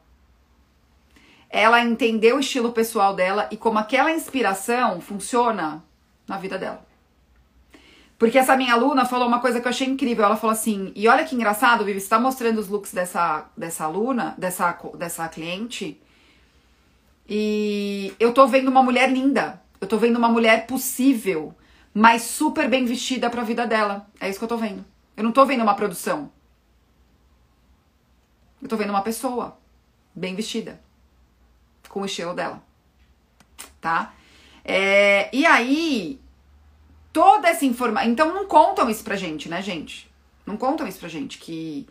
Ela 1.48 1.84
entender 1.84 2.34
o 2.34 2.40
estilo 2.40 2.72
pessoal 2.72 3.14
dela 3.14 3.46
e 3.52 3.56
como 3.56 3.78
aquela 3.78 4.10
inspiração 4.10 5.00
funciona 5.00 5.80
na 6.26 6.38
vida 6.38 6.58
dela. 6.58 6.83
Porque 8.18 8.38
essa 8.38 8.56
minha 8.56 8.74
aluna 8.74 9.04
falou 9.04 9.26
uma 9.26 9.40
coisa 9.40 9.60
que 9.60 9.66
eu 9.66 9.70
achei 9.70 9.86
incrível. 9.86 10.24
Ela 10.24 10.36
falou 10.36 10.52
assim: 10.52 10.92
e 10.94 11.08
olha 11.08 11.24
que 11.24 11.34
engraçado, 11.34 11.84
Vivi, 11.84 12.00
você 12.00 12.08
tá 12.08 12.18
mostrando 12.18 12.58
os 12.58 12.68
looks 12.68 12.92
dessa, 12.92 13.46
dessa 13.56 13.84
aluna, 13.84 14.34
dessa, 14.38 14.78
dessa 14.96 15.28
cliente. 15.28 16.00
E 17.28 18.14
eu 18.20 18.32
tô 18.32 18.46
vendo 18.46 18.68
uma 18.68 18.82
mulher 18.82 19.10
linda. 19.10 19.62
Eu 19.80 19.88
tô 19.88 19.98
vendo 19.98 20.16
uma 20.16 20.28
mulher 20.28 20.66
possível, 20.66 21.54
mas 21.92 22.22
super 22.22 22.68
bem 22.68 22.84
vestida 22.84 23.28
pra 23.28 23.42
vida 23.42 23.66
dela. 23.66 24.06
É 24.20 24.28
isso 24.28 24.38
que 24.38 24.44
eu 24.44 24.48
tô 24.48 24.56
vendo. 24.56 24.84
Eu 25.16 25.24
não 25.24 25.32
tô 25.32 25.44
vendo 25.44 25.62
uma 25.62 25.74
produção. 25.74 26.30
Eu 28.62 28.68
tô 28.68 28.76
vendo 28.76 28.90
uma 28.90 29.02
pessoa 29.02 29.58
bem 30.14 30.34
vestida. 30.34 30.80
Com 31.88 32.00
o 32.00 32.06
estilo 32.06 32.32
dela. 32.32 32.62
Tá? 33.80 34.14
É, 34.64 35.28
e 35.36 35.44
aí, 35.44 36.18
toda 37.14 37.48
essa 37.48 37.64
informação. 37.64 38.10
Então 38.10 38.34
não 38.34 38.44
contam 38.44 38.90
isso 38.90 39.04
pra 39.04 39.14
gente, 39.16 39.48
né, 39.48 39.62
gente? 39.62 40.10
Não 40.44 40.56
contam 40.56 40.86
isso 40.86 40.98
pra 40.98 41.08
gente, 41.08 41.38
que 41.38 41.86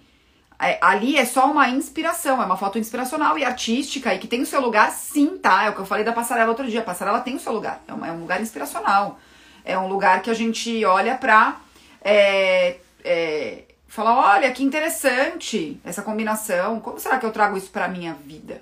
é, 0.60 0.78
ali 0.82 1.18
é 1.18 1.26
só 1.26 1.50
uma 1.50 1.70
inspiração, 1.70 2.42
é 2.42 2.46
uma 2.46 2.58
foto 2.58 2.78
inspiracional 2.78 3.40
e 3.40 3.46
artística 3.46 4.14
e 4.14 4.20
que 4.20 4.28
tem 4.28 4.42
o 4.42 4.46
seu 4.46 4.62
lugar, 4.62 4.92
sim, 4.92 5.38
tá? 5.38 5.64
É 5.64 5.70
o 5.70 5.74
que 5.74 5.80
eu 5.80 5.86
falei 5.86 6.04
da 6.04 6.12
passarela 6.12 6.50
outro 6.50 6.70
dia. 6.70 6.82
A 6.82 6.84
passarela 6.84 7.22
tem 7.22 7.36
o 7.36 7.40
seu 7.40 7.54
lugar, 7.54 7.82
é, 7.88 7.94
uma, 7.94 8.08
é 8.08 8.12
um 8.12 8.20
lugar 8.20 8.42
inspiracional. 8.42 9.18
É 9.66 9.78
um 9.78 9.88
lugar 9.88 10.22
que 10.22 10.30
a 10.30 10.34
gente 10.34 10.84
olha 10.84 11.16
pra 11.16 11.58
é, 12.04 12.78
é, 13.04 13.64
falar: 13.88 14.36
olha, 14.36 14.52
que 14.52 14.62
interessante 14.62 15.80
essa 15.86 16.02
combinação. 16.02 16.82
Como 16.82 17.00
será 17.00 17.18
que 17.18 17.26
eu 17.26 17.32
trago 17.32 17.58
isso 17.58 17.72
pra 17.72 17.88
minha 17.88 18.14
vida? 18.14 18.62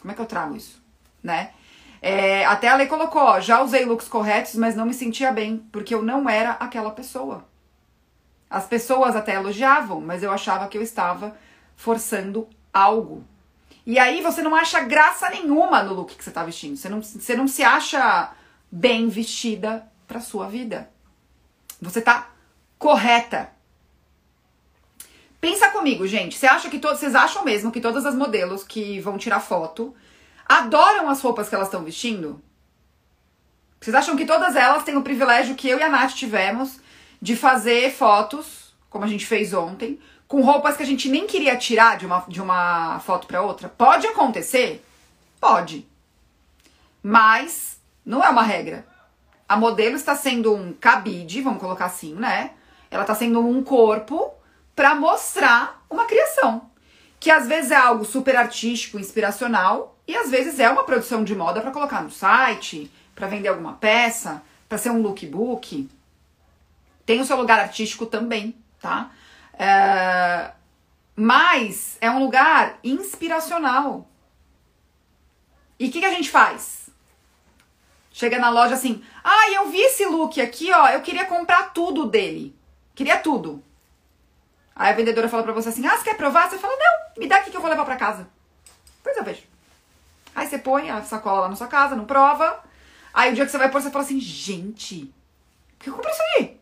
Como 0.00 0.10
é 0.10 0.14
que 0.14 0.20
eu 0.20 0.26
trago 0.26 0.56
isso, 0.56 0.82
né? 1.22 1.52
É, 2.04 2.44
até 2.46 2.66
a 2.66 2.74
lei 2.74 2.88
colocou, 2.88 3.22
ó, 3.22 3.40
já 3.40 3.62
usei 3.62 3.84
looks 3.84 4.08
corretos, 4.08 4.56
mas 4.56 4.74
não 4.74 4.84
me 4.84 4.92
sentia 4.92 5.30
bem, 5.30 5.64
porque 5.70 5.94
eu 5.94 6.02
não 6.02 6.28
era 6.28 6.50
aquela 6.50 6.90
pessoa. 6.90 7.44
As 8.50 8.66
pessoas 8.66 9.14
até 9.14 9.36
elogiavam, 9.36 10.00
mas 10.00 10.20
eu 10.20 10.32
achava 10.32 10.66
que 10.66 10.76
eu 10.76 10.82
estava 10.82 11.36
forçando 11.76 12.48
algo. 12.74 13.24
E 13.86 14.00
aí 14.00 14.20
você 14.20 14.42
não 14.42 14.54
acha 14.54 14.80
graça 14.80 15.30
nenhuma 15.30 15.82
no 15.84 15.94
look 15.94 16.16
que 16.16 16.24
você 16.24 16.30
está 16.30 16.44
vestindo. 16.44 16.76
Você 16.76 16.88
não, 16.88 17.00
você 17.00 17.36
não 17.36 17.46
se 17.46 17.62
acha 17.62 18.32
bem 18.70 19.08
vestida 19.08 19.86
para 20.06 20.20
sua 20.20 20.48
vida. 20.48 20.90
Você 21.80 22.00
tá 22.00 22.30
correta. 22.78 23.50
Pensa 25.40 25.70
comigo, 25.70 26.06
gente. 26.06 26.36
Você 26.36 26.46
acha 26.46 26.68
que 26.68 26.80
todos, 26.80 26.98
vocês 26.98 27.14
acham 27.14 27.44
mesmo 27.44 27.70
que 27.70 27.80
todas 27.80 28.04
as 28.04 28.14
modelos 28.14 28.64
que 28.64 28.98
vão 29.00 29.16
tirar 29.16 29.40
foto 29.40 29.94
adoram 30.46 31.08
as 31.08 31.20
roupas 31.20 31.48
que 31.48 31.54
elas 31.54 31.68
estão 31.68 31.84
vestindo? 31.84 32.42
Vocês 33.80 33.94
acham 33.94 34.16
que 34.16 34.24
todas 34.24 34.54
elas 34.54 34.84
têm 34.84 34.96
o 34.96 35.02
privilégio 35.02 35.56
que 35.56 35.68
eu 35.68 35.78
e 35.78 35.82
a 35.82 35.88
Nath 35.88 36.12
tivemos 36.12 36.78
de 37.20 37.36
fazer 37.36 37.90
fotos, 37.92 38.74
como 38.88 39.04
a 39.04 39.08
gente 39.08 39.26
fez 39.26 39.52
ontem, 39.52 39.98
com 40.28 40.40
roupas 40.40 40.76
que 40.76 40.82
a 40.82 40.86
gente 40.86 41.08
nem 41.08 41.26
queria 41.26 41.56
tirar 41.56 41.98
de 41.98 42.06
uma, 42.06 42.24
de 42.26 42.40
uma 42.40 43.00
foto 43.00 43.26
para 43.26 43.42
outra? 43.42 43.68
Pode 43.68 44.06
acontecer? 44.06 44.84
Pode. 45.40 45.86
Mas 47.02 47.78
não 48.04 48.22
é 48.22 48.28
uma 48.28 48.42
regra. 48.42 48.86
A 49.48 49.56
modelo 49.56 49.96
está 49.96 50.14
sendo 50.14 50.54
um 50.54 50.72
cabide, 50.72 51.42
vamos 51.42 51.60
colocar 51.60 51.86
assim, 51.86 52.14
né? 52.14 52.52
Ela 52.90 53.02
está 53.02 53.14
sendo 53.14 53.40
um 53.40 53.62
corpo 53.62 54.32
para 54.74 54.94
mostrar 54.94 55.84
uma 55.90 56.06
criação. 56.06 56.70
Que 57.20 57.30
às 57.30 57.46
vezes 57.46 57.70
é 57.70 57.76
algo 57.76 58.04
super 58.04 58.36
artístico, 58.36 58.98
inspiracional, 58.98 59.91
e 60.06 60.16
às 60.16 60.30
vezes 60.30 60.58
é 60.58 60.68
uma 60.68 60.84
produção 60.84 61.22
de 61.22 61.34
moda 61.34 61.60
para 61.60 61.70
colocar 61.70 62.02
no 62.02 62.10
site, 62.10 62.90
para 63.14 63.28
vender 63.28 63.48
alguma 63.48 63.74
peça, 63.74 64.42
para 64.68 64.78
ser 64.78 64.90
um 64.90 65.02
lookbook. 65.02 65.88
Tem 67.06 67.20
o 67.20 67.24
seu 67.24 67.36
lugar 67.36 67.60
artístico 67.60 68.06
também, 68.06 68.56
tá? 68.80 69.10
É... 69.58 70.52
Mas 71.14 71.98
é 72.00 72.10
um 72.10 72.18
lugar 72.18 72.78
inspiracional. 72.82 74.08
E 75.78 75.88
o 75.88 75.90
que, 75.90 76.00
que 76.00 76.06
a 76.06 76.12
gente 76.12 76.30
faz? 76.30 76.88
Chega 78.10 78.38
na 78.38 78.50
loja 78.50 78.74
assim, 78.74 79.02
ah, 79.22 79.50
eu 79.50 79.70
vi 79.70 79.80
esse 79.80 80.04
look 80.06 80.40
aqui, 80.40 80.70
ó, 80.72 80.88
eu 80.88 81.00
queria 81.00 81.24
comprar 81.24 81.72
tudo 81.72 82.06
dele. 82.06 82.56
Queria 82.94 83.18
tudo. 83.18 83.62
Aí 84.74 84.90
a 84.90 84.96
vendedora 84.96 85.28
fala 85.28 85.42
pra 85.42 85.52
você 85.52 85.68
assim, 85.68 85.86
ah, 85.86 85.96
você 85.96 86.04
quer 86.04 86.16
provar? 86.16 86.48
Você 86.48 86.58
fala, 86.58 86.74
não, 86.76 87.20
me 87.22 87.28
dá 87.28 87.36
aqui 87.36 87.50
que 87.50 87.56
eu 87.56 87.60
vou 87.60 87.70
levar 87.70 87.84
pra 87.84 87.96
casa. 87.96 88.28
Pois 89.02 89.16
eu 89.16 89.24
vejo. 89.24 89.51
Aí 90.34 90.46
você 90.46 90.58
põe 90.58 90.90
a 90.90 91.02
sacola 91.02 91.42
lá 91.42 91.48
na 91.48 91.56
sua 91.56 91.66
casa, 91.66 91.96
não 91.96 92.04
prova. 92.04 92.62
Aí 93.12 93.32
o 93.32 93.34
dia 93.34 93.44
que 93.44 93.50
você 93.50 93.58
vai 93.58 93.70
pôr, 93.70 93.80
você 93.80 93.90
fala 93.90 94.04
assim, 94.04 94.20
gente, 94.20 95.12
por 95.78 95.84
que 95.84 95.90
eu 95.90 95.94
comprei 95.94 96.12
isso 96.12 96.22
aqui? 96.22 96.56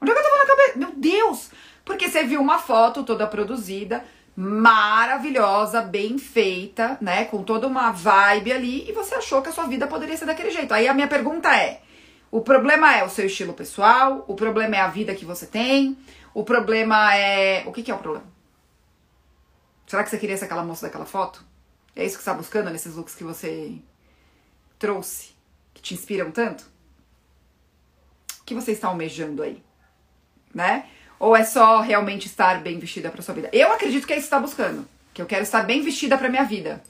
Onde 0.00 0.10
é 0.10 0.14
que 0.14 0.20
eu 0.20 0.24
tava 0.24 0.36
na 0.36 0.46
cabeça? 0.46 0.78
Meu 0.78 0.92
Deus! 0.96 1.50
Porque 1.84 2.08
você 2.08 2.24
viu 2.24 2.40
uma 2.40 2.58
foto 2.58 3.02
toda 3.02 3.26
produzida, 3.26 4.04
maravilhosa, 4.36 5.82
bem 5.82 6.16
feita, 6.18 6.96
né? 7.00 7.24
Com 7.24 7.42
toda 7.42 7.66
uma 7.66 7.90
vibe 7.90 8.52
ali, 8.52 8.88
e 8.88 8.92
você 8.92 9.14
achou 9.16 9.42
que 9.42 9.48
a 9.48 9.52
sua 9.52 9.66
vida 9.66 9.86
poderia 9.86 10.16
ser 10.16 10.24
daquele 10.24 10.50
jeito. 10.50 10.72
Aí 10.72 10.88
a 10.88 10.94
minha 10.94 11.08
pergunta 11.08 11.54
é: 11.54 11.82
o 12.30 12.40
problema 12.40 12.94
é 12.96 13.04
o 13.04 13.10
seu 13.10 13.26
estilo 13.26 13.52
pessoal? 13.52 14.24
O 14.28 14.34
problema 14.34 14.76
é 14.76 14.80
a 14.80 14.88
vida 14.88 15.14
que 15.14 15.24
você 15.24 15.46
tem? 15.46 15.98
O 16.32 16.44
problema 16.44 17.14
é. 17.14 17.64
O 17.66 17.72
que, 17.72 17.82
que 17.82 17.90
é 17.90 17.94
o 17.94 17.98
problema? 17.98 18.26
Será 19.86 20.04
que 20.04 20.10
você 20.10 20.18
queria 20.18 20.36
ser 20.36 20.44
aquela 20.44 20.62
moça 20.62 20.86
daquela 20.86 21.04
foto? 21.04 21.44
É 21.94 22.04
isso 22.04 22.16
que 22.16 22.22
você 22.22 22.30
está 22.30 22.34
buscando 22.34 22.70
nesses 22.70 22.94
looks 22.94 23.14
que 23.14 23.24
você 23.24 23.76
trouxe, 24.78 25.30
que 25.74 25.82
te 25.82 25.94
inspiram 25.94 26.30
tanto? 26.30 26.64
O 28.40 28.44
que 28.44 28.54
você 28.54 28.72
está 28.72 28.88
almejando 28.88 29.42
aí? 29.42 29.62
Né? 30.54 30.88
Ou 31.18 31.36
é 31.36 31.44
só 31.44 31.80
realmente 31.80 32.26
estar 32.26 32.60
bem 32.62 32.78
vestida 32.78 33.10
para 33.10 33.22
sua 33.22 33.34
vida? 33.34 33.50
Eu 33.52 33.72
acredito 33.72 34.06
que 34.06 34.12
é 34.12 34.16
isso 34.16 34.28
que 34.28 34.34
está 34.34 34.40
buscando, 34.40 34.88
que 35.12 35.20
eu 35.20 35.26
quero 35.26 35.42
estar 35.42 35.62
bem 35.62 35.82
vestida 35.82 36.16
para 36.16 36.28
minha 36.28 36.44
vida. 36.44 36.82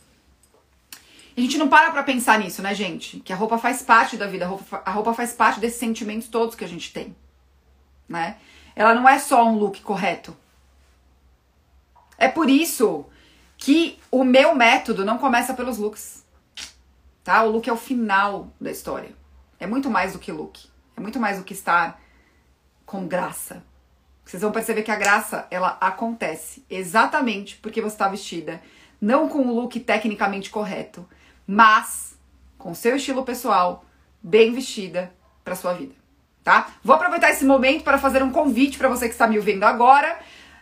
A 1.37 1.41
gente 1.41 1.59
não 1.59 1.69
para 1.69 1.91
pra 1.91 2.03
pensar 2.03 2.39
nisso, 2.39 2.63
né, 2.63 2.75
gente? 2.75 3.21
Que 3.21 3.33
a 3.33 3.37
roupa 3.37 3.59
faz 3.59 3.83
parte 3.83 4.17
da 4.17 4.27
vida, 4.27 4.45
a 4.45 4.49
roupa, 4.49 4.83
a 4.85 4.91
roupa 4.91 5.15
faz 5.15 5.33
parte 5.33 5.59
desses 5.59 5.79
sentimentos 5.79 6.29
todos 6.29 6.55
que 6.55 6.65
a 6.65 6.69
gente 6.69 6.93
tem, 6.93 7.17
né? 8.09 8.37
Ela 8.77 8.95
não 8.95 9.09
é 9.09 9.19
só 9.19 9.45
um 9.45 9.59
look 9.59 9.81
correto. 9.83 10.37
É 12.19 12.29
por 12.29 12.51
isso 12.51 13.07
que 13.61 13.99
o 14.11 14.25
meu 14.25 14.55
método 14.55 15.05
não 15.05 15.18
começa 15.18 15.53
pelos 15.53 15.77
looks. 15.77 16.25
Tá? 17.23 17.42
O 17.44 17.51
look 17.51 17.68
é 17.68 17.73
o 17.73 17.77
final 17.77 18.49
da 18.59 18.70
história. 18.70 19.14
É 19.61 19.66
muito 19.66 19.90
mais 19.90 20.14
do 20.14 20.18
que 20.18 20.33
look. 20.33 20.59
É 20.96 21.01
muito 21.01 21.20
mais 21.20 21.38
do 21.38 21.44
que 21.44 21.53
estar 21.53 22.01
com 22.87 23.07
graça. 23.07 23.62
Vocês 24.25 24.42
vão 24.42 24.51
perceber 24.51 24.83
que 24.83 24.90
a 24.90 24.96
graça, 24.96 25.46
ela 25.51 25.77
acontece 25.81 26.64
exatamente 26.70 27.57
porque 27.57 27.83
você 27.83 27.94
está 27.94 28.09
vestida, 28.09 28.62
não 29.01 29.29
com 29.29 29.46
o 29.46 29.55
look 29.55 29.79
tecnicamente 29.81 30.51
correto, 30.51 31.07
mas 31.46 32.18
com 32.57 32.75
seu 32.75 32.96
estilo 32.96 33.25
pessoal, 33.25 33.85
bem 34.23 34.53
vestida 34.53 35.12
para 35.44 35.57
sua 35.57 35.73
vida, 35.73 35.94
tá? 36.44 36.70
Vou 36.85 36.94
aproveitar 36.94 37.31
esse 37.31 37.44
momento 37.44 37.83
para 37.83 37.99
fazer 37.99 38.23
um 38.23 38.31
convite 38.31 38.79
para 38.79 38.88
você 38.88 39.07
que 39.07 39.14
está 39.14 39.27
me 39.27 39.37
ouvindo 39.37 39.64
agora. 39.64 40.18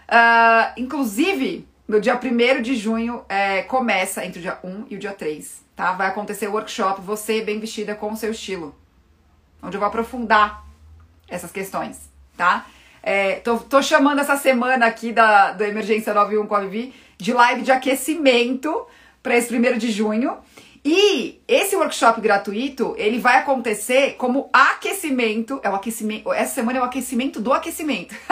Uh, 0.09 0.81
inclusive, 0.81 1.69
no 1.89 1.99
dia 1.99 2.21
1 2.23 2.61
de 2.61 2.77
junho 2.77 3.25
é, 3.29 3.63
começa 3.63 4.25
entre 4.25 4.41
o 4.41 4.43
dia 4.43 4.59
1 4.63 4.85
e 4.91 4.97
o 4.97 4.99
dia 4.99 5.13
3, 5.13 5.65
tá? 5.75 5.93
Vai 5.93 6.09
acontecer 6.09 6.47
o 6.47 6.53
workshop 6.53 7.01
Você 7.01 7.41
Bem 7.41 7.59
Vestida 7.59 7.95
com 7.95 8.13
o 8.13 8.17
Seu 8.17 8.31
Estilo, 8.31 8.77
onde 9.63 9.75
eu 9.75 9.81
vou 9.81 9.89
aprofundar 9.89 10.65
essas 11.27 11.51
questões, 11.51 12.11
tá? 12.37 12.67
É, 13.03 13.37
tô, 13.37 13.57
tô, 13.57 13.81
chamando 13.81 14.19
essa 14.19 14.37
semana 14.37 14.85
aqui 14.85 15.13
da, 15.13 15.53
da 15.53 15.67
Emergência 15.67 16.13
91 16.13 16.47
com 16.47 16.55
a 16.55 16.61
Vivi 16.61 16.95
de 17.17 17.33
live 17.33 17.63
de 17.63 17.73
aquecimento 17.73 18.87
para 19.23 19.37
esse 19.37 19.55
1 19.55 19.79
de 19.79 19.91
junho. 19.91 20.37
E 20.85 21.43
esse 21.49 21.75
workshop 21.75 22.21
gratuito, 22.21 22.95
ele 22.99 23.19
vai 23.19 23.39
acontecer 23.39 24.15
como 24.17 24.49
aquecimento, 24.53 25.61
é 25.63 25.69
o 25.69 25.75
aquecimento, 25.75 26.33
essa 26.33 26.55
semana 26.55 26.79
é 26.79 26.81
o 26.83 26.85
aquecimento 26.85 27.41
do 27.41 27.53
aquecimento. 27.53 28.15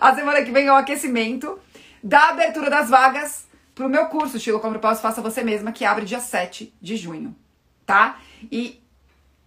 a 0.00 0.14
semana 0.14 0.42
que 0.42 0.50
vem 0.50 0.66
é 0.66 0.72
o 0.72 0.76
aquecimento 0.76 1.58
da 2.06 2.28
abertura 2.28 2.70
das 2.70 2.88
vagas 2.88 3.46
pro 3.74 3.88
meu 3.88 4.06
curso 4.06 4.36
Estilo 4.36 4.60
como 4.60 4.78
Propósito 4.78 5.02
Faça 5.02 5.20
Você 5.20 5.42
Mesma, 5.42 5.72
que 5.72 5.84
abre 5.84 6.04
dia 6.04 6.20
7 6.20 6.72
de 6.80 6.96
junho, 6.96 7.34
tá? 7.84 8.18
E 8.50 8.80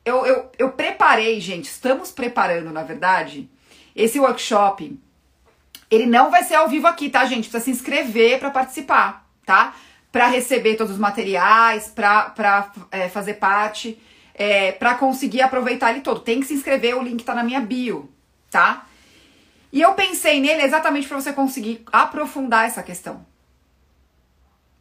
eu, 0.03 0.25
eu, 0.25 0.51
eu 0.59 0.71
preparei, 0.71 1.39
gente, 1.39 1.65
estamos 1.65 2.11
preparando, 2.11 2.69
na 2.71 2.83
verdade, 2.83 3.49
esse 3.95 4.19
workshop. 4.19 4.99
Ele 5.89 6.05
não 6.05 6.29
vai 6.29 6.43
ser 6.43 6.55
ao 6.55 6.67
vivo 6.67 6.85
aqui, 6.85 7.09
tá, 7.09 7.25
gente? 7.25 7.49
Precisa 7.49 7.63
se 7.63 7.71
inscrever 7.71 8.39
para 8.39 8.51
participar, 8.51 9.25
tá? 9.45 9.73
Para 10.11 10.27
receber 10.27 10.75
todos 10.75 10.93
os 10.93 10.99
materiais, 10.99 11.87
para 11.87 12.71
é, 12.91 13.07
fazer 13.07 13.35
parte, 13.35 13.97
é, 14.33 14.73
para 14.73 14.95
conseguir 14.95 15.41
aproveitar 15.41 15.91
ele 15.91 16.01
todo. 16.01 16.19
Tem 16.19 16.41
que 16.41 16.45
se 16.45 16.53
inscrever, 16.53 16.97
o 16.97 17.01
link 17.01 17.23
tá 17.23 17.33
na 17.33 17.43
minha 17.43 17.61
bio, 17.61 18.11
tá? 18.51 18.85
E 19.71 19.81
eu 19.81 19.93
pensei 19.93 20.39
nele 20.39 20.63
exatamente 20.63 21.07
para 21.07 21.19
você 21.19 21.31
conseguir 21.31 21.83
aprofundar 21.91 22.65
essa 22.65 22.81
questão. 22.81 23.25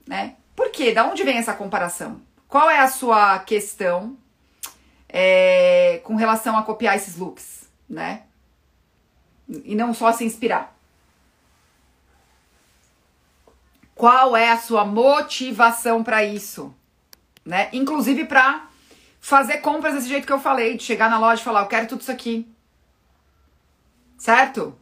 Né? 0.07 0.37
Por 0.57 0.71
quê? 0.71 0.93
Da 0.93 1.05
onde 1.05 1.23
vem 1.23 1.37
essa 1.37 1.53
comparação? 1.53 2.21
Qual 2.49 2.71
é 2.71 2.81
a 2.81 2.89
sua 2.89 3.39
questão 3.41 4.17
é, 5.09 6.01
com 6.05 6.17
relação 6.17 6.57
a 6.57 6.63
copiar 6.63 6.97
esses 6.97 7.17
looks, 7.17 7.69
né? 7.89 8.23
E 9.49 9.75
não 9.75 9.93
só 9.93 10.13
se 10.13 10.25
inspirar. 10.25 10.75
Qual 13.95 14.37
é 14.37 14.51
a 14.51 14.59
sua 14.59 14.85
motivação 14.85 16.03
para 16.03 16.25
isso, 16.25 16.75
né? 17.45 17.69
Inclusive 17.73 18.25
para 18.25 18.67
fazer 19.21 19.59
compras 19.59 19.95
desse 19.95 20.09
jeito 20.09 20.27
que 20.27 20.33
eu 20.33 20.41
falei, 20.41 20.77
de 20.77 20.85
chegar 20.85 21.11
na 21.11 21.19
loja 21.19 21.41
e 21.41 21.45
falar, 21.45 21.61
eu 21.61 21.67
quero 21.67 21.89
tudo 21.89 22.01
isso 22.01 22.13
aqui 22.13 22.47
certo? 24.19 24.75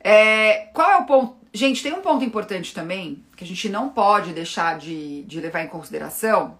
É, 0.00 0.68
qual 0.72 0.90
é 0.90 0.96
o 0.96 1.04
ponto? 1.04 1.36
Gente, 1.52 1.82
tem 1.82 1.92
um 1.92 2.00
ponto 2.00 2.24
importante 2.24 2.74
também 2.74 3.24
que 3.36 3.44
a 3.44 3.46
gente 3.46 3.68
não 3.68 3.88
pode 3.88 4.32
deixar 4.32 4.78
de, 4.78 5.22
de 5.22 5.40
levar 5.40 5.62
em 5.62 5.68
consideração, 5.68 6.58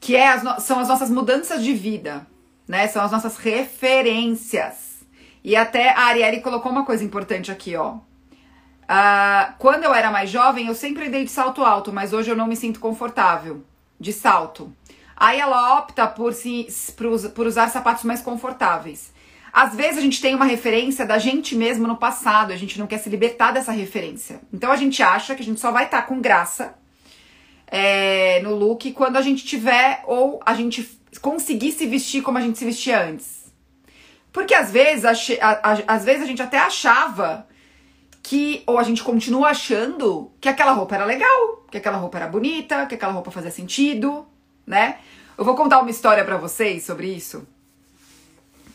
que 0.00 0.16
é 0.16 0.28
as 0.28 0.64
são 0.64 0.78
as 0.78 0.88
nossas 0.88 1.10
mudanças 1.10 1.62
de 1.62 1.72
vida, 1.72 2.26
né? 2.66 2.86
São 2.88 3.04
as 3.04 3.12
nossas 3.12 3.36
referências. 3.36 5.04
E 5.42 5.54
até 5.54 5.90
a 5.90 6.06
Arielle 6.06 6.40
colocou 6.40 6.72
uma 6.72 6.84
coisa 6.84 7.04
importante 7.04 7.52
aqui, 7.52 7.76
ó. 7.76 7.94
Uh, 7.94 9.52
quando 9.58 9.84
eu 9.84 9.94
era 9.94 10.10
mais 10.10 10.30
jovem, 10.30 10.66
eu 10.68 10.74
sempre 10.74 11.08
dei 11.08 11.24
de 11.24 11.30
salto 11.30 11.64
alto, 11.64 11.92
mas 11.92 12.12
hoje 12.12 12.30
eu 12.30 12.36
não 12.36 12.46
me 12.46 12.56
sinto 12.56 12.78
confortável 12.80 13.64
de 13.98 14.12
salto. 14.12 14.72
Aí 15.16 15.40
ela 15.40 15.78
opta 15.78 16.06
por, 16.06 16.32
se, 16.32 16.66
por, 16.96 17.30
por 17.30 17.46
usar 17.46 17.68
sapatos 17.68 18.04
mais 18.04 18.20
confortáveis. 18.20 19.12
Às 19.56 19.74
vezes 19.74 19.96
a 19.96 20.02
gente 20.02 20.20
tem 20.20 20.34
uma 20.34 20.44
referência 20.44 21.06
da 21.06 21.18
gente 21.18 21.56
mesmo 21.56 21.88
no 21.88 21.96
passado, 21.96 22.52
a 22.52 22.56
gente 22.56 22.78
não 22.78 22.86
quer 22.86 22.98
se 22.98 23.08
libertar 23.08 23.52
dessa 23.52 23.72
referência. 23.72 24.38
Então 24.52 24.70
a 24.70 24.76
gente 24.76 25.02
acha 25.02 25.34
que 25.34 25.40
a 25.40 25.44
gente 25.44 25.58
só 25.58 25.72
vai 25.72 25.86
estar 25.86 26.02
tá 26.02 26.06
com 26.06 26.20
graça 26.20 26.74
é, 27.66 28.38
no 28.42 28.54
look 28.54 28.92
quando 28.92 29.16
a 29.16 29.22
gente 29.22 29.46
tiver 29.46 30.04
ou 30.06 30.42
a 30.44 30.52
gente 30.52 30.86
conseguir 31.22 31.72
se 31.72 31.86
vestir 31.86 32.20
como 32.20 32.36
a 32.36 32.42
gente 32.42 32.58
se 32.58 32.66
vestia 32.66 33.02
antes. 33.02 33.50
Porque 34.30 34.54
às 34.54 34.70
vezes, 34.70 35.06
a, 35.06 35.12
a, 35.40 35.94
às 35.94 36.04
vezes 36.04 36.24
a 36.24 36.26
gente 36.26 36.42
até 36.42 36.58
achava 36.58 37.48
que, 38.22 38.62
ou 38.66 38.78
a 38.78 38.82
gente 38.82 39.02
continua 39.02 39.48
achando 39.48 40.30
que 40.38 40.50
aquela 40.50 40.72
roupa 40.72 40.96
era 40.96 41.06
legal, 41.06 41.64
que 41.70 41.78
aquela 41.78 41.96
roupa 41.96 42.18
era 42.18 42.26
bonita, 42.26 42.84
que 42.84 42.94
aquela 42.94 43.12
roupa 43.12 43.30
fazia 43.30 43.50
sentido, 43.50 44.26
né? 44.66 44.98
Eu 45.38 45.46
vou 45.46 45.54
contar 45.54 45.80
uma 45.80 45.90
história 45.90 46.26
para 46.26 46.36
vocês 46.36 46.84
sobre 46.84 47.06
isso. 47.06 47.48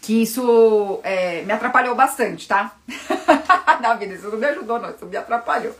Que 0.01 0.23
isso 0.23 0.99
é, 1.03 1.43
me 1.43 1.53
atrapalhou 1.53 1.95
bastante, 1.95 2.47
tá? 2.47 2.75
Na 3.79 3.93
vida, 3.93 4.15
isso 4.15 4.29
não 4.29 4.37
me 4.37 4.47
ajudou, 4.47 4.79
não, 4.79 4.89
isso 4.89 5.05
me 5.05 5.15
atrapalhou. 5.15 5.75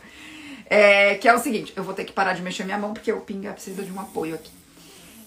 É, 0.66 1.16
que 1.16 1.28
é 1.28 1.34
o 1.34 1.38
seguinte, 1.38 1.72
eu 1.76 1.82
vou 1.82 1.92
ter 1.92 2.04
que 2.04 2.12
parar 2.12 2.32
de 2.32 2.42
mexer 2.42 2.64
minha 2.64 2.78
mão 2.78 2.94
porque 2.94 3.12
o 3.12 3.20
Pinga 3.20 3.52
precisa 3.52 3.82
de 3.82 3.92
um 3.92 4.00
apoio 4.00 4.34
aqui. 4.34 4.52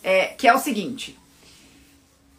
É, 0.02 0.28
que 0.28 0.48
é 0.48 0.54
o 0.54 0.60
seguinte, 0.60 1.20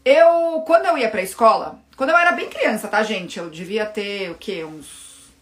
eu, 0.05 0.63
quando 0.67 0.87
eu 0.87 0.97
ia 0.97 1.11
pra 1.11 1.21
escola, 1.21 1.81
quando 1.97 2.11
eu 2.11 2.17
era 2.17 2.33
bem 2.33 2.49
criança, 2.49 2.89
tá, 2.89 3.03
gente? 3.03 3.39
Eu 3.39 3.51
devia 3.51 3.85
ter, 3.85 4.31
o 4.31 4.35
quê? 4.35 4.65
Uns 4.65 5.33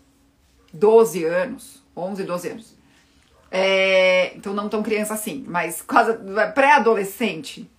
12 0.72 1.24
anos, 1.24 1.83
11, 1.96 2.24
12 2.24 2.48
anos. 2.48 2.74
É, 3.50 4.33
então 4.35 4.53
não 4.53 4.68
tão 4.68 4.83
criança 4.83 5.14
assim, 5.14 5.44
mas 5.46 5.83
quase 5.83 6.14
pré-adolescente. 6.55 7.70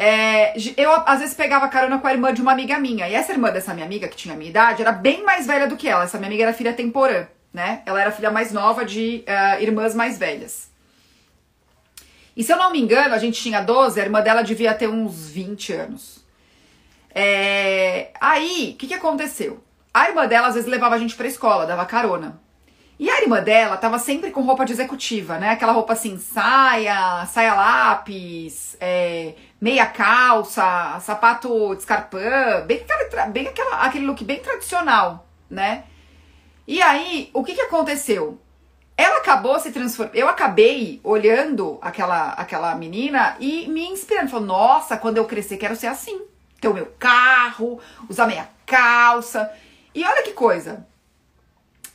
É, 0.00 0.54
eu 0.76 0.92
às 1.06 1.18
vezes 1.18 1.34
pegava 1.34 1.68
carona 1.68 1.98
com 1.98 2.06
a 2.06 2.12
irmã 2.12 2.32
de 2.32 2.40
uma 2.40 2.52
amiga 2.52 2.78
minha. 2.78 3.08
E 3.08 3.14
essa 3.14 3.32
irmã 3.32 3.50
dessa 3.50 3.74
minha 3.74 3.84
amiga, 3.84 4.06
que 4.06 4.16
tinha 4.16 4.34
a 4.34 4.36
minha 4.36 4.50
idade, 4.50 4.80
era 4.80 4.92
bem 4.92 5.24
mais 5.24 5.46
velha 5.46 5.66
do 5.66 5.76
que 5.76 5.88
ela. 5.88 6.04
Essa 6.04 6.18
minha 6.18 6.28
amiga 6.28 6.44
era 6.44 6.52
filha 6.54 6.72
temporã 6.72 7.26
né? 7.52 7.82
Ela 7.86 8.00
era 8.00 8.12
filha 8.12 8.30
mais 8.30 8.52
nova 8.52 8.84
de 8.84 9.24
uh, 9.26 9.62
irmãs 9.62 9.94
mais 9.94 10.18
velhas. 10.18 10.70
E 12.36 12.44
se 12.44 12.52
eu 12.52 12.56
não 12.56 12.70
me 12.70 12.80
engano, 12.80 13.14
a 13.14 13.18
gente 13.18 13.40
tinha 13.42 13.60
12, 13.60 14.00
a 14.00 14.04
irmã 14.04 14.20
dela 14.20 14.42
devia 14.42 14.72
ter 14.74 14.88
uns 14.88 15.28
20 15.28 15.72
anos. 15.72 16.24
É... 17.12 18.12
Aí, 18.20 18.72
o 18.74 18.78
que, 18.78 18.86
que 18.86 18.94
aconteceu? 18.94 19.62
A 19.92 20.08
irmã 20.08 20.26
dela 20.28 20.46
às 20.46 20.54
vezes 20.54 20.70
levava 20.70 20.94
a 20.94 20.98
gente 20.98 21.16
pra 21.16 21.26
escola, 21.26 21.66
dava 21.66 21.84
carona. 21.84 22.40
E 22.96 23.10
a 23.10 23.20
irmã 23.22 23.42
dela 23.42 23.76
tava 23.76 23.98
sempre 23.98 24.30
com 24.30 24.42
roupa 24.42 24.64
de 24.64 24.72
executiva, 24.72 25.38
né? 25.38 25.50
Aquela 25.50 25.72
roupa 25.72 25.94
assim, 25.94 26.16
saia, 26.18 27.26
saia 27.26 27.54
lápis, 27.54 28.76
é, 28.80 29.34
meia 29.60 29.86
calça, 29.86 30.98
sapato 31.00 31.74
de 31.74 31.80
escarpão, 31.80 32.20
bem, 32.66 32.84
bem 33.32 33.48
aquela, 33.48 33.82
aquele 33.82 34.06
look 34.06 34.22
bem 34.24 34.40
tradicional, 34.40 35.26
né? 35.50 35.84
E 36.66 36.82
aí, 36.82 37.30
o 37.32 37.42
que, 37.42 37.54
que 37.54 37.62
aconteceu? 37.62 38.38
Ela 38.96 39.18
acabou 39.18 39.58
se 39.58 39.70
transformando. 39.70 40.16
Eu 40.16 40.28
acabei 40.28 41.00
olhando 41.02 41.78
aquela, 41.80 42.32
aquela 42.32 42.74
menina 42.74 43.36
e 43.40 43.66
me 43.68 43.86
inspirando. 43.86 44.28
Falando, 44.28 44.48
nossa, 44.48 44.96
quando 44.96 45.16
eu 45.16 45.24
crescer, 45.24 45.56
quero 45.56 45.76
ser 45.76 45.86
assim. 45.86 46.20
Ter 46.60 46.68
o 46.68 46.74
meu 46.74 46.86
carro, 46.98 47.80
usar 48.08 48.26
minha 48.26 48.48
calça. 48.66 49.50
E 49.94 50.04
olha 50.04 50.22
que 50.22 50.32
coisa. 50.32 50.86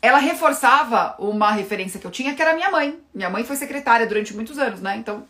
Ela 0.02 0.18
reforçava 0.18 1.16
uma 1.20 1.52
referência 1.52 2.00
que 2.00 2.08
eu 2.08 2.12
tinha, 2.12 2.34
que 2.34 2.42
era 2.42 2.56
minha 2.56 2.72
mãe. 2.72 3.00
Minha 3.14 3.30
mãe 3.30 3.44
foi 3.44 3.58
secretária 3.58 4.08
durante 4.08 4.34
muitos 4.34 4.58
anos, 4.58 4.82
né? 4.82 4.96
Então, 4.98 5.28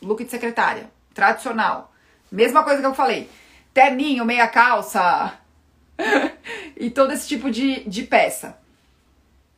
look 0.00 0.24
de 0.24 0.30
secretária, 0.30 0.90
tradicional. 1.16 1.92
Mesma 2.30 2.62
coisa 2.62 2.80
que 2.80 2.86
eu 2.86 2.94
falei. 2.94 3.28
Terninho, 3.72 4.24
meia 4.24 4.46
calça 4.46 5.32
e 6.76 6.90
todo 6.90 7.12
esse 7.12 7.26
tipo 7.26 7.50
de, 7.50 7.80
de 7.88 8.02
peça. 8.02 8.58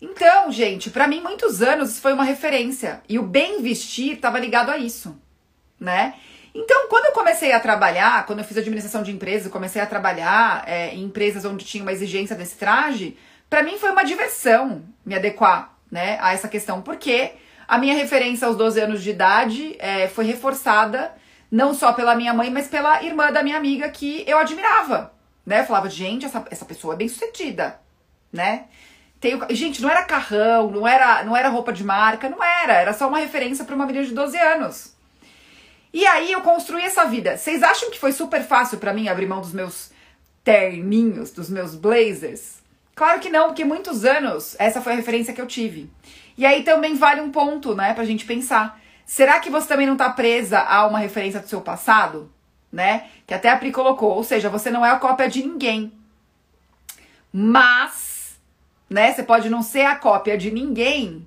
Então, 0.01 0.53
gente, 0.53 0.91
para 0.91 1.09
mim, 1.09 1.21
muitos 1.21 1.61
anos 1.61 1.91
isso 1.91 2.01
foi 2.01 2.13
uma 2.13 2.25
referência. 2.25 3.03
E 3.09 3.19
o 3.19 3.23
bem 3.23 3.61
vestir 3.61 4.15
estava 4.15 4.39
ligado 4.39 4.71
a 4.71 4.79
isso, 4.79 5.21
né? 5.79 6.15
Então, 6.55 6.89
quando 6.89 7.07
eu 7.07 7.13
comecei 7.13 7.53
a 7.53 7.61
trabalhar, 7.61 8.25
quando 8.25 8.39
eu 8.39 8.45
fiz 8.45 8.57
administração 8.57 9.03
de 9.03 9.11
empresas, 9.11 9.51
comecei 9.51 9.83
a 9.83 9.87
trabalhar 9.87 10.65
é, 10.67 10.95
em 10.95 11.05
empresas 11.05 11.45
onde 11.45 11.65
tinha 11.65 11.83
uma 11.83 11.93
exigência 11.93 12.37
desse 12.37 12.57
traje, 12.57 13.17
para 13.51 13.63
mim 13.63 13.79
foi 13.79 13.91
uma 13.91 14.05
diversão 14.05 14.83
me 15.05 15.15
adequar, 15.15 15.75
né, 15.91 16.19
a 16.21 16.33
essa 16.33 16.49
questão, 16.49 16.81
porque 16.81 17.33
a 17.67 17.77
minha 17.79 17.95
referência 17.95 18.47
aos 18.47 18.57
12 18.57 18.81
anos 18.81 19.03
de 19.03 19.11
idade 19.11 19.77
é, 19.79 20.09
foi 20.09 20.25
reforçada 20.25 21.13
não 21.51 21.75
só 21.75 21.93
pela 21.93 22.15
minha 22.15 22.35
mãe, 22.35 22.51
mas 22.51 22.69
pela 22.69 23.03
irmã 23.03 23.33
da 23.33 23.43
minha 23.43 23.57
amiga 23.57 23.89
que 23.89 24.25
eu 24.27 24.39
admirava, 24.39 25.13
né? 25.45 25.61
Eu 25.61 25.65
falava, 25.65 25.89
gente, 25.89 26.27
essa, 26.27 26.45
essa 26.51 26.65
pessoa 26.65 26.95
é 26.95 26.97
bem 26.97 27.09
sucedida, 27.09 27.81
né? 28.33 28.65
Tem, 29.21 29.39
gente, 29.51 29.83
não 29.83 29.91
era 29.91 30.05
carrão, 30.05 30.71
não 30.71 30.87
era, 30.87 31.25
não 31.25 31.37
era 31.37 31.49
roupa 31.49 31.73
de 31.73 31.83
marca, 31.83 32.29
não 32.29 32.43
era. 32.43 32.75
Era 32.75 32.93
só 32.93 33.09
uma 33.09 33.19
referência 33.19 33.65
para 33.65 33.75
uma 33.75 33.87
menina 33.87 34.05
de 34.05 34.15
12 34.15 34.39
anos. 34.39 34.95
E 35.93 36.07
aí 36.07 36.31
eu 36.31 36.43
construí 36.43 36.83
essa 36.83 37.05
vida. 37.05 37.37
Vocês 37.37 37.63
acham 37.63 37.91
que 37.91 37.99
foi 37.99 38.13
super 38.13 38.43
fácil 38.45 38.79
para 38.79 38.93
mim 38.93 39.09
abrir 39.09 39.27
mão 39.27 39.41
dos 39.41 39.53
meus 39.53 39.91
terninhos, 40.45 41.33
dos 41.33 41.51
meus 41.51 41.75
blazers? 41.75 42.59
Claro 42.95 43.21
que 43.21 43.31
não, 43.31 43.47
porque 43.47 43.65
muitos 43.65 44.05
anos 44.05 44.55
essa 44.59 44.81
foi 44.81 44.93
a 44.93 44.97
referência 44.97 45.33
que 45.33 45.41
eu 45.41 45.47
tive. 45.47 45.91
E 46.37 46.47
aí 46.47 46.63
também 46.63 46.95
vale 46.95 47.21
um 47.21 47.33
ponto, 47.33 47.75
né, 47.75 47.95
pra 47.95 48.05
gente 48.05 48.25
pensar. 48.25 48.81
Será 49.09 49.41
que 49.41 49.49
você 49.49 49.67
também 49.67 49.87
não 49.87 49.97
tá 49.97 50.11
presa 50.11 50.61
a 50.61 50.87
uma 50.87 50.99
referência 50.99 51.41
do 51.41 51.49
seu 51.49 51.63
passado? 51.63 52.31
Né? 52.71 53.09
Que 53.27 53.33
até 53.33 53.49
a 53.49 53.57
Pri 53.57 53.73
colocou. 53.73 54.11
Ou 54.11 54.23
seja, 54.23 54.51
você 54.51 54.71
não 54.71 54.85
é 54.85 54.91
a 54.91 54.99
cópia 54.99 55.29
de 55.29 55.43
ninguém. 55.43 55.91
Mas 57.33 58.09
né? 58.89 59.13
Você 59.13 59.23
pode 59.23 59.51
não 59.51 59.63
ser 59.63 59.85
a 59.85 59.97
cópia 59.97 60.39
de 60.39 60.51
ninguém, 60.51 61.27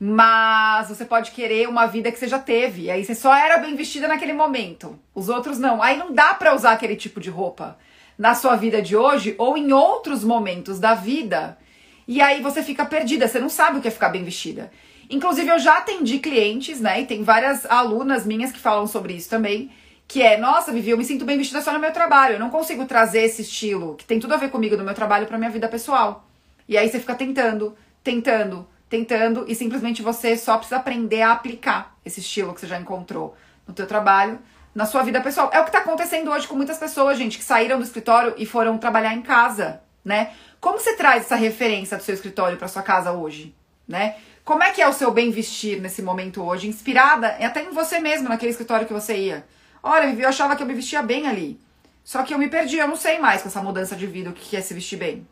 mas 0.00 0.88
você 0.88 1.04
pode 1.04 1.32
querer 1.32 1.68
uma 1.68 1.86
vida 1.86 2.10
que 2.10 2.18
você 2.18 2.28
já 2.28 2.38
teve. 2.38 2.90
Aí 2.90 3.04
você 3.04 3.14
só 3.14 3.34
era 3.34 3.58
bem 3.58 3.76
vestida 3.76 4.08
naquele 4.08 4.32
momento. 4.32 4.98
Os 5.14 5.28
outros 5.28 5.58
não. 5.58 5.82
Aí 5.82 5.96
não 5.96 6.12
dá 6.12 6.34
para 6.34 6.54
usar 6.54 6.72
aquele 6.72 6.96
tipo 6.96 7.20
de 7.20 7.30
roupa 7.30 7.78
na 8.16 8.34
sua 8.34 8.56
vida 8.56 8.80
de 8.80 8.96
hoje 8.96 9.34
ou 9.38 9.56
em 9.56 9.72
outros 9.72 10.24
momentos 10.24 10.78
da 10.78 10.94
vida. 10.94 11.58
E 12.06 12.20
aí 12.20 12.40
você 12.40 12.62
fica 12.62 12.84
perdida, 12.84 13.26
você 13.26 13.40
não 13.40 13.48
sabe 13.48 13.78
o 13.78 13.80
que 13.80 13.88
é 13.88 13.90
ficar 13.90 14.10
bem 14.10 14.24
vestida. 14.24 14.70
Inclusive, 15.10 15.48
eu 15.48 15.58
já 15.58 15.78
atendi 15.78 16.18
clientes, 16.18 16.80
né? 16.80 17.00
E 17.00 17.06
tem 17.06 17.22
várias 17.22 17.66
alunas 17.66 18.26
minhas 18.26 18.52
que 18.52 18.58
falam 18.58 18.86
sobre 18.86 19.14
isso 19.14 19.28
também. 19.28 19.70
Que 20.06 20.22
é, 20.22 20.36
nossa, 20.36 20.72
Vivi, 20.72 20.90
eu 20.90 20.98
me 20.98 21.04
sinto 21.04 21.24
bem 21.24 21.38
vestida 21.38 21.62
só 21.62 21.72
no 21.72 21.78
meu 21.78 21.92
trabalho. 21.92 22.34
Eu 22.34 22.40
não 22.40 22.50
consigo 22.50 22.84
trazer 22.84 23.22
esse 23.22 23.42
estilo 23.42 23.94
que 23.96 24.04
tem 24.04 24.20
tudo 24.20 24.34
a 24.34 24.36
ver 24.36 24.50
comigo 24.50 24.76
no 24.76 24.84
meu 24.84 24.94
trabalho 24.94 25.26
para 25.26 25.38
minha 25.38 25.50
vida 25.50 25.68
pessoal. 25.68 26.28
E 26.68 26.76
aí 26.76 26.88
você 26.88 26.98
fica 26.98 27.14
tentando, 27.14 27.76
tentando, 28.02 28.66
tentando 28.88 29.44
e 29.48 29.54
simplesmente 29.54 30.02
você 30.02 30.36
só 30.36 30.56
precisa 30.56 30.76
aprender 30.76 31.22
a 31.22 31.32
aplicar 31.32 31.96
esse 32.04 32.20
estilo 32.20 32.54
que 32.54 32.60
você 32.60 32.66
já 32.66 32.78
encontrou 32.78 33.36
no 33.66 33.74
teu 33.74 33.86
trabalho, 33.86 34.38
na 34.74 34.86
sua 34.86 35.02
vida 35.02 35.20
pessoal. 35.20 35.50
É 35.52 35.60
o 35.60 35.64
que 35.64 35.70
está 35.70 35.80
acontecendo 35.80 36.30
hoje 36.30 36.46
com 36.46 36.54
muitas 36.54 36.78
pessoas, 36.78 37.16
gente, 37.16 37.38
que 37.38 37.44
saíram 37.44 37.78
do 37.78 37.84
escritório 37.84 38.34
e 38.36 38.44
foram 38.44 38.76
trabalhar 38.76 39.14
em 39.14 39.22
casa, 39.22 39.80
né? 40.04 40.32
Como 40.60 40.78
você 40.78 40.96
traz 40.96 41.24
essa 41.24 41.36
referência 41.36 41.96
do 41.96 42.02
seu 42.02 42.14
escritório 42.14 42.56
para 42.56 42.68
sua 42.68 42.82
casa 42.82 43.12
hoje, 43.12 43.54
né? 43.86 44.16
Como 44.44 44.62
é 44.62 44.70
que 44.72 44.82
é 44.82 44.86
o 44.86 44.92
seu 44.92 45.10
bem 45.10 45.30
vestir 45.30 45.80
nesse 45.80 46.02
momento 46.02 46.42
hoje, 46.42 46.68
inspirada 46.68 47.28
até 47.28 47.62
em 47.62 47.70
você 47.70 47.98
mesmo, 47.98 48.28
naquele 48.28 48.50
escritório 48.50 48.86
que 48.86 48.92
você 48.92 49.16
ia? 49.16 49.46
Olha, 49.82 50.12
eu 50.12 50.28
achava 50.28 50.54
que 50.54 50.62
eu 50.62 50.66
me 50.66 50.74
vestia 50.74 51.02
bem 51.02 51.26
ali. 51.26 51.58
Só 52.04 52.22
que 52.22 52.34
eu 52.34 52.38
me 52.38 52.48
perdi, 52.48 52.76
eu 52.76 52.86
não 52.86 52.96
sei 52.96 53.18
mais 53.18 53.40
com 53.40 53.48
essa 53.48 53.62
mudança 53.62 53.96
de 53.96 54.06
vida 54.06 54.28
o 54.28 54.34
que 54.34 54.54
é 54.54 54.60
se 54.60 54.74
vestir 54.74 54.98
bem. 54.98 55.26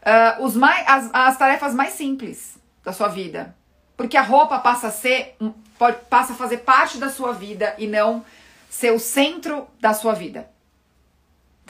uh, 0.00 0.42
os 0.42 0.56
mais, 0.56 0.88
as, 0.88 1.10
as 1.12 1.36
tarefas 1.36 1.74
mais 1.74 1.92
simples 1.92 2.58
da 2.82 2.94
sua 2.94 3.08
vida. 3.08 3.54
Porque 3.96 4.16
a 4.16 4.22
roupa 4.22 4.58
passa 4.58 4.86
a 4.86 4.90
ser, 4.90 5.36
pode, 5.78 5.98
passa 6.08 6.32
a 6.32 6.36
fazer 6.36 6.58
parte 6.58 6.96
da 6.96 7.10
sua 7.10 7.32
vida 7.32 7.74
e 7.76 7.86
não 7.86 8.24
ser 8.70 8.90
o 8.90 8.98
centro 8.98 9.68
da 9.78 9.92
sua 9.92 10.14
vida 10.14 10.50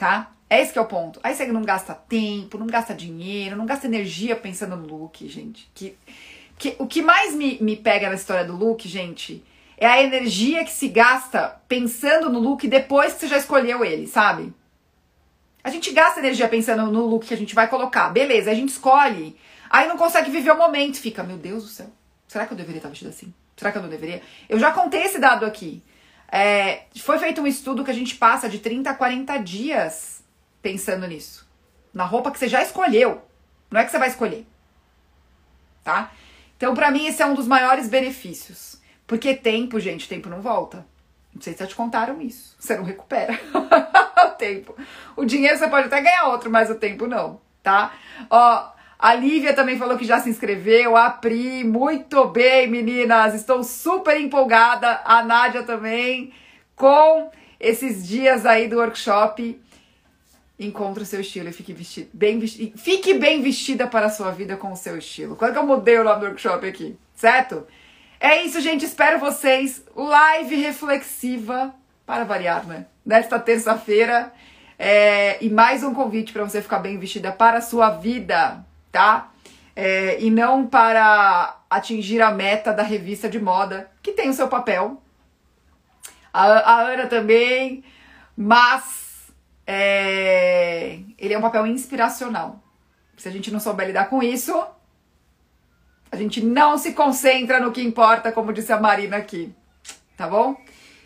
tá? 0.03 0.31
É 0.49 0.61
esse 0.61 0.73
que 0.73 0.79
é 0.79 0.81
o 0.81 0.85
ponto. 0.85 1.19
Aí 1.23 1.33
você 1.33 1.45
não 1.47 1.61
gasta 1.61 1.93
tempo, 1.93 2.57
não 2.57 2.67
gasta 2.67 2.93
dinheiro, 2.93 3.55
não 3.55 3.65
gasta 3.65 3.87
energia 3.87 4.35
pensando 4.35 4.75
no 4.75 4.85
look, 4.85 5.27
gente. 5.27 5.69
Que, 5.73 5.97
que, 6.57 6.75
o 6.79 6.87
que 6.87 7.01
mais 7.01 7.35
me, 7.35 7.57
me 7.61 7.75
pega 7.75 8.09
na 8.09 8.15
história 8.15 8.45
do 8.45 8.55
look, 8.55 8.87
gente, 8.87 9.43
é 9.77 9.87
a 9.87 10.01
energia 10.01 10.63
que 10.63 10.71
se 10.71 10.87
gasta 10.87 11.61
pensando 11.67 12.29
no 12.29 12.39
look 12.39 12.67
depois 12.67 13.13
que 13.13 13.21
você 13.21 13.27
já 13.27 13.37
escolheu 13.37 13.83
ele, 13.83 14.07
sabe? 14.07 14.53
A 15.63 15.69
gente 15.69 15.91
gasta 15.91 16.19
energia 16.19 16.47
pensando 16.47 16.91
no 16.91 17.05
look 17.05 17.25
que 17.25 17.33
a 17.33 17.37
gente 17.37 17.55
vai 17.55 17.67
colocar. 17.67 18.09
Beleza, 18.09 18.51
a 18.51 18.53
gente 18.53 18.69
escolhe. 18.69 19.37
Aí 19.69 19.87
não 19.87 19.97
consegue 19.97 20.29
viver 20.29 20.51
o 20.51 20.57
momento. 20.57 20.99
Fica, 20.99 21.23
meu 21.23 21.37
Deus 21.37 21.63
do 21.63 21.69
céu. 21.69 21.87
Será 22.27 22.45
que 22.45 22.53
eu 22.53 22.57
deveria 22.57 22.79
estar 22.79 22.89
vestida 22.89 23.09
assim? 23.09 23.33
Será 23.55 23.71
que 23.71 23.77
eu 23.77 23.81
não 23.81 23.89
deveria? 23.89 24.21
Eu 24.49 24.59
já 24.59 24.71
contei 24.71 25.03
esse 25.03 25.19
dado 25.19 25.45
aqui. 25.45 25.81
É, 26.29 26.83
foi 26.97 27.17
feito 27.17 27.41
um 27.41 27.47
estudo 27.47 27.83
que 27.83 27.91
a 27.91 27.93
gente 27.93 28.15
passa 28.15 28.49
de 28.49 28.59
30 28.59 28.89
a 28.89 28.93
40 28.93 29.37
dias 29.37 30.23
pensando 30.61 31.07
nisso. 31.07 31.47
Na 31.93 32.03
roupa 32.03 32.31
que 32.31 32.39
você 32.39 32.47
já 32.47 32.61
escolheu. 32.61 33.21
Não 33.71 33.79
é 33.79 33.85
que 33.85 33.91
você 33.91 33.99
vai 33.99 34.09
escolher. 34.09 34.45
Tá? 35.83 36.11
Então, 36.63 36.73
para 36.73 36.91
mim, 36.91 37.07
esse 37.07 37.21
é 37.21 37.25
um 37.25 37.33
dos 37.33 37.45
maiores 37.45 37.89
benefícios. 37.89 38.81
Porque 39.05 39.33
tempo, 39.33 39.81
gente, 39.81 40.07
tempo 40.07 40.29
não 40.29 40.39
volta. 40.39 40.85
Não 41.35 41.41
sei 41.41 41.51
se 41.51 41.59
já 41.59 41.67
te 41.67 41.75
contaram 41.75 42.21
isso. 42.21 42.55
Você 42.57 42.77
não 42.77 42.85
recupera 42.85 43.37
o 43.53 44.29
tempo. 44.37 44.73
O 45.17 45.25
dinheiro 45.25 45.57
você 45.57 45.67
pode 45.67 45.87
até 45.87 45.99
ganhar 45.99 46.29
outro, 46.29 46.49
mas 46.49 46.69
o 46.69 46.75
tempo 46.75 47.05
não, 47.05 47.41
tá? 47.61 47.91
Ó, 48.29 48.71
a 48.97 49.13
Lívia 49.13 49.53
também 49.53 49.77
falou 49.77 49.97
que 49.97 50.05
já 50.05 50.21
se 50.21 50.29
inscreveu. 50.29 50.95
A 50.95 51.09
Pri, 51.09 51.65
muito 51.65 52.23
bem, 52.29 52.65
meninas. 52.69 53.35
Estou 53.35 53.61
super 53.61 54.17
empolgada. 54.17 55.01
A 55.03 55.21
Nádia 55.21 55.63
também, 55.63 56.31
com 56.77 57.29
esses 57.59 58.07
dias 58.07 58.45
aí 58.45 58.69
do 58.69 58.77
workshop. 58.77 59.61
Encontre 60.65 61.03
o 61.03 61.05
seu 61.05 61.21
estilo 61.21 61.49
e 61.49 61.53
fique, 61.53 61.75
bem, 62.13 62.41
fique 62.75 63.13
bem 63.13 63.41
vestida 63.41 63.87
para 63.87 64.07
a 64.07 64.09
sua 64.09 64.31
vida 64.31 64.57
com 64.57 64.71
o 64.71 64.75
seu 64.75 64.97
estilo. 64.97 65.35
Quando 65.35 65.53
que 65.53 65.59
eu 65.59 65.65
mudei 65.65 65.97
o 65.97 66.03
nome 66.03 66.21
do 66.21 66.25
workshop 66.27 66.67
aqui, 66.67 66.97
certo? 67.15 67.65
É 68.19 68.43
isso, 68.43 68.61
gente. 68.61 68.85
Espero 68.85 69.19
vocês. 69.19 69.83
Live 69.95 70.55
reflexiva, 70.55 71.73
para 72.05 72.23
variar, 72.23 72.65
né? 72.65 72.85
Nesta 73.05 73.39
terça-feira. 73.39 74.31
É, 74.77 75.43
e 75.43 75.49
mais 75.49 75.83
um 75.83 75.93
convite 75.93 76.33
para 76.33 76.43
você 76.43 76.61
ficar 76.61 76.79
bem 76.79 76.97
vestida 76.97 77.31
para 77.31 77.59
a 77.59 77.61
sua 77.61 77.89
vida 77.91 78.65
tá? 78.93 79.31
É, 79.75 80.21
e 80.21 80.29
não 80.29 80.67
para 80.67 81.57
atingir 81.67 82.21
a 82.21 82.31
meta 82.31 82.71
da 82.71 82.83
revista 82.83 83.27
de 83.27 83.39
moda, 83.39 83.89
que 84.03 84.11
tem 84.13 84.29
o 84.29 84.33
seu 84.33 84.47
papel. 84.47 85.01
A, 86.31 86.43
a 86.43 86.81
Ana 86.81 87.07
também, 87.07 87.83
mas 88.37 89.02
é, 89.65 90.99
ele 91.17 91.33
é 91.33 91.37
um 91.37 91.41
papel 91.41 91.65
inspiracional. 91.67 92.61
Se 93.17 93.27
a 93.27 93.31
gente 93.31 93.51
não 93.51 93.59
souber 93.59 93.87
lidar 93.87 94.09
com 94.09 94.21
isso, 94.21 94.65
a 96.11 96.15
gente 96.15 96.43
não 96.43 96.77
se 96.77 96.93
concentra 96.93 97.59
no 97.59 97.71
que 97.71 97.81
importa, 97.81 98.31
como 98.31 98.53
disse 98.53 98.71
a 98.71 98.79
Marina 98.79 99.17
aqui. 99.17 99.53
Tá 100.15 100.27
bom? 100.27 100.55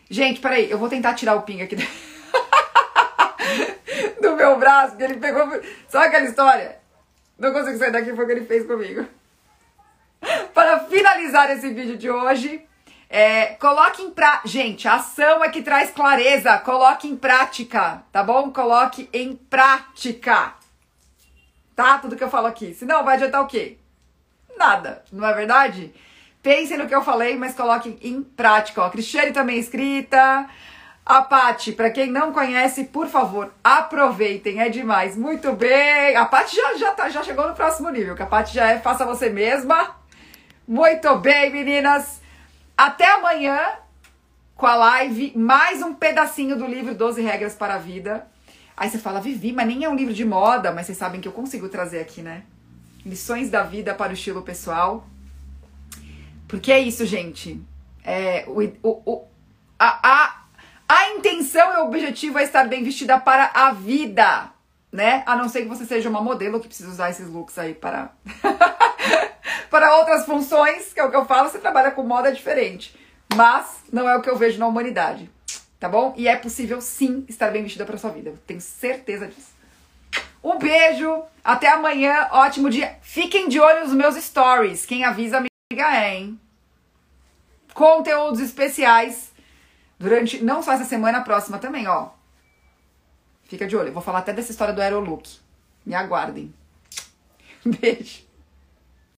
Gente, 0.10 0.40
peraí, 0.40 0.70
eu 0.70 0.78
vou 0.78 0.90
tentar 0.90 1.14
tirar 1.14 1.36
o 1.36 1.44
ping 1.44 1.62
aqui 1.62 1.76
do 4.22 4.36
meu 4.36 4.58
braço, 4.58 4.98
que 4.98 5.04
ele 5.04 5.18
pegou. 5.18 5.48
Sabe 5.88 6.08
aquela 6.08 6.26
história? 6.26 6.80
Não 7.38 7.54
consigo 7.54 7.78
sair 7.78 7.92
daqui, 7.92 8.14
foi 8.14 8.24
o 8.24 8.28
que 8.28 8.34
ele 8.34 8.46
fez 8.46 8.66
comigo. 8.66 9.06
Para 10.54 10.82
finalizar 10.82 11.50
esse 11.52 11.74
vídeo 11.74 11.98
de 11.98 12.10
hoje, 12.10 12.67
é, 13.10 13.48
coloque 13.56 14.02
em 14.02 14.12
prática. 14.12 14.48
Gente, 14.48 14.88
a 14.88 14.96
ação 14.96 15.44
é 15.44 15.50
que 15.50 15.62
traz 15.62 15.92
clareza. 15.92 16.58
Coloque 16.60 17.08
em 17.08 17.16
prática, 17.16 18.04
tá 18.12 18.24
bom? 18.24 18.52
Coloque 18.52 19.10
em 19.14 19.36
prática. 19.36 20.54
Tá? 21.76 21.98
Tudo 22.00 22.16
que 22.16 22.24
eu 22.24 22.30
falo 22.30 22.48
aqui. 22.48 22.74
Senão 22.74 23.04
vai 23.04 23.16
adiantar 23.16 23.42
o 23.42 23.48
quê? 23.48 23.78
Nada, 24.58 25.04
não 25.12 25.26
é 25.26 25.34
verdade? 25.34 25.94
Pensem 26.42 26.78
no 26.78 26.88
que 26.88 26.96
eu 26.96 27.04
falei, 27.04 27.38
mas 27.38 27.54
coloquem 27.54 27.98
em 28.02 28.22
prática. 28.24 28.82
Ó, 28.82 28.86
a 28.86 28.90
Cristiane 28.90 29.32
também 29.32 29.58
é 29.58 29.60
escrita. 29.60 30.48
A 31.06 31.22
Pati, 31.22 31.72
para 31.72 31.90
quem 31.90 32.12
não 32.12 32.34
conhece, 32.34 32.86
por 32.86 33.08
favor, 33.08 33.54
aproveitem, 33.64 34.60
é 34.60 34.68
demais. 34.68 35.16
Muito 35.16 35.54
bem. 35.54 36.16
A 36.18 36.26
Pati 36.26 36.56
já, 36.56 36.76
já, 36.76 36.92
tá, 36.92 37.08
já 37.10 37.24
chegou 37.24 37.48
no 37.48 37.56
próximo 37.56 37.90
nível, 37.90 38.16
que 38.16 38.24
a 38.24 38.26
Pati 38.26 38.54
já 38.54 38.68
é 38.68 38.80
faça 38.80 39.06
você 39.06 39.30
mesma. 39.30 39.96
Muito 40.68 41.16
bem, 41.18 41.50
meninas. 41.50 42.22
Até 42.78 43.12
amanhã 43.12 43.60
com 44.56 44.68
a 44.68 44.76
live, 44.76 45.34
mais 45.36 45.82
um 45.82 45.96
pedacinho 45.96 46.56
do 46.56 46.68
livro 46.68 46.94
12 46.94 47.20
Regras 47.24 47.56
para 47.56 47.74
a 47.74 47.80
Vida. 47.80 48.28
Aí 48.76 48.88
você 48.88 49.00
fala, 49.00 49.20
Vivi, 49.20 49.52
mas 49.52 49.66
nem 49.66 49.84
é 49.84 49.90
um 49.90 49.96
livro 49.96 50.14
de 50.14 50.24
moda, 50.24 50.72
mas 50.72 50.86
vocês 50.86 50.98
sabem 51.00 51.20
que 51.20 51.28
eu 51.28 51.32
consigo 51.32 51.68
trazer 51.70 52.00
aqui, 52.00 52.22
né? 52.22 52.44
Lições 53.04 53.50
da 53.50 53.64
vida 53.64 53.96
para 53.96 54.12
o 54.12 54.14
estilo 54.14 54.44
pessoal. 54.44 55.08
Porque 56.48 56.72
é 56.72 56.80
isso, 56.80 57.04
gente. 57.04 57.60
É, 58.04 58.46
o, 58.48 58.62
o, 58.88 59.02
o 59.12 59.28
a, 59.80 60.00
a 60.04 60.44
a 60.88 61.10
intenção 61.10 61.74
e 61.74 61.78
o 61.78 61.86
objetivo 61.88 62.38
é 62.38 62.44
estar 62.44 62.66
bem 62.66 62.84
vestida 62.84 63.20
para 63.20 63.50
a 63.56 63.72
vida, 63.72 64.52
né? 64.92 65.24
A 65.26 65.36
não 65.36 65.50
ser 65.50 65.64
que 65.64 65.68
você 65.68 65.84
seja 65.84 66.08
uma 66.10 66.22
modelo 66.22 66.60
que 66.60 66.68
precisa 66.68 66.90
usar 66.90 67.10
esses 67.10 67.28
looks 67.28 67.58
aí 67.58 67.74
para 67.74 68.12
para 69.70 69.96
outras 69.98 70.26
funções, 70.26 70.94
que 70.94 71.00
é 71.00 71.04
o 71.04 71.10
que 71.10 71.16
eu 71.16 71.26
falo, 71.26 71.50
você 71.50 71.60
trabalha 71.60 71.92
com 71.92 72.04
moda 72.04 72.32
diferente. 72.32 72.98
Mas 73.36 73.84
não 73.92 74.08
é 74.08 74.16
o 74.16 74.22
que 74.22 74.30
eu 74.30 74.38
vejo 74.38 74.60
na 74.60 74.68
humanidade, 74.68 75.30
tá 75.80 75.90
bom? 75.90 76.14
E 76.16 76.28
é 76.28 76.36
possível 76.36 76.80
sim 76.80 77.26
estar 77.28 77.52
bem 77.52 77.64
vestida 77.64 77.86
para 77.86 77.98
sua 77.98 78.12
vida, 78.12 78.30
eu 78.30 78.38
tenho 78.46 78.62
certeza 78.62 79.28
disso. 79.28 79.56
Um 80.44 80.58
beijo, 80.58 81.24
até 81.44 81.68
amanhã, 81.68 82.30
ótimo 82.32 82.70
dia. 82.70 82.96
Fiquem 83.02 83.50
de 83.50 83.60
olho 83.60 83.84
nos 83.84 83.94
meus 83.94 84.16
stories. 84.16 84.86
Quem 84.86 85.04
avisa, 85.04 85.38
amiga 85.38 85.96
é, 85.96 86.16
hein? 86.16 86.40
Conteúdos 87.74 88.40
especiais 88.40 89.32
Durante, 90.00 90.44
não 90.44 90.62
só 90.62 90.74
essa 90.74 90.86
semana, 90.86 91.20
a 91.20 91.24
próxima 91.24 91.58
também, 91.58 91.88
ó. 91.88 92.10
Fica 93.44 93.66
de 93.66 93.76
olho. 93.76 93.90
Eu 93.90 93.94
vou 93.94 94.04
falar 94.04 94.20
até 94.20 94.32
dessa 94.32 94.52
história 94.52 94.74
do 94.74 94.82
Aerolook. 94.82 95.40
Me 95.86 95.96
aguardem. 95.96 96.54
Beijo. 97.66 98.27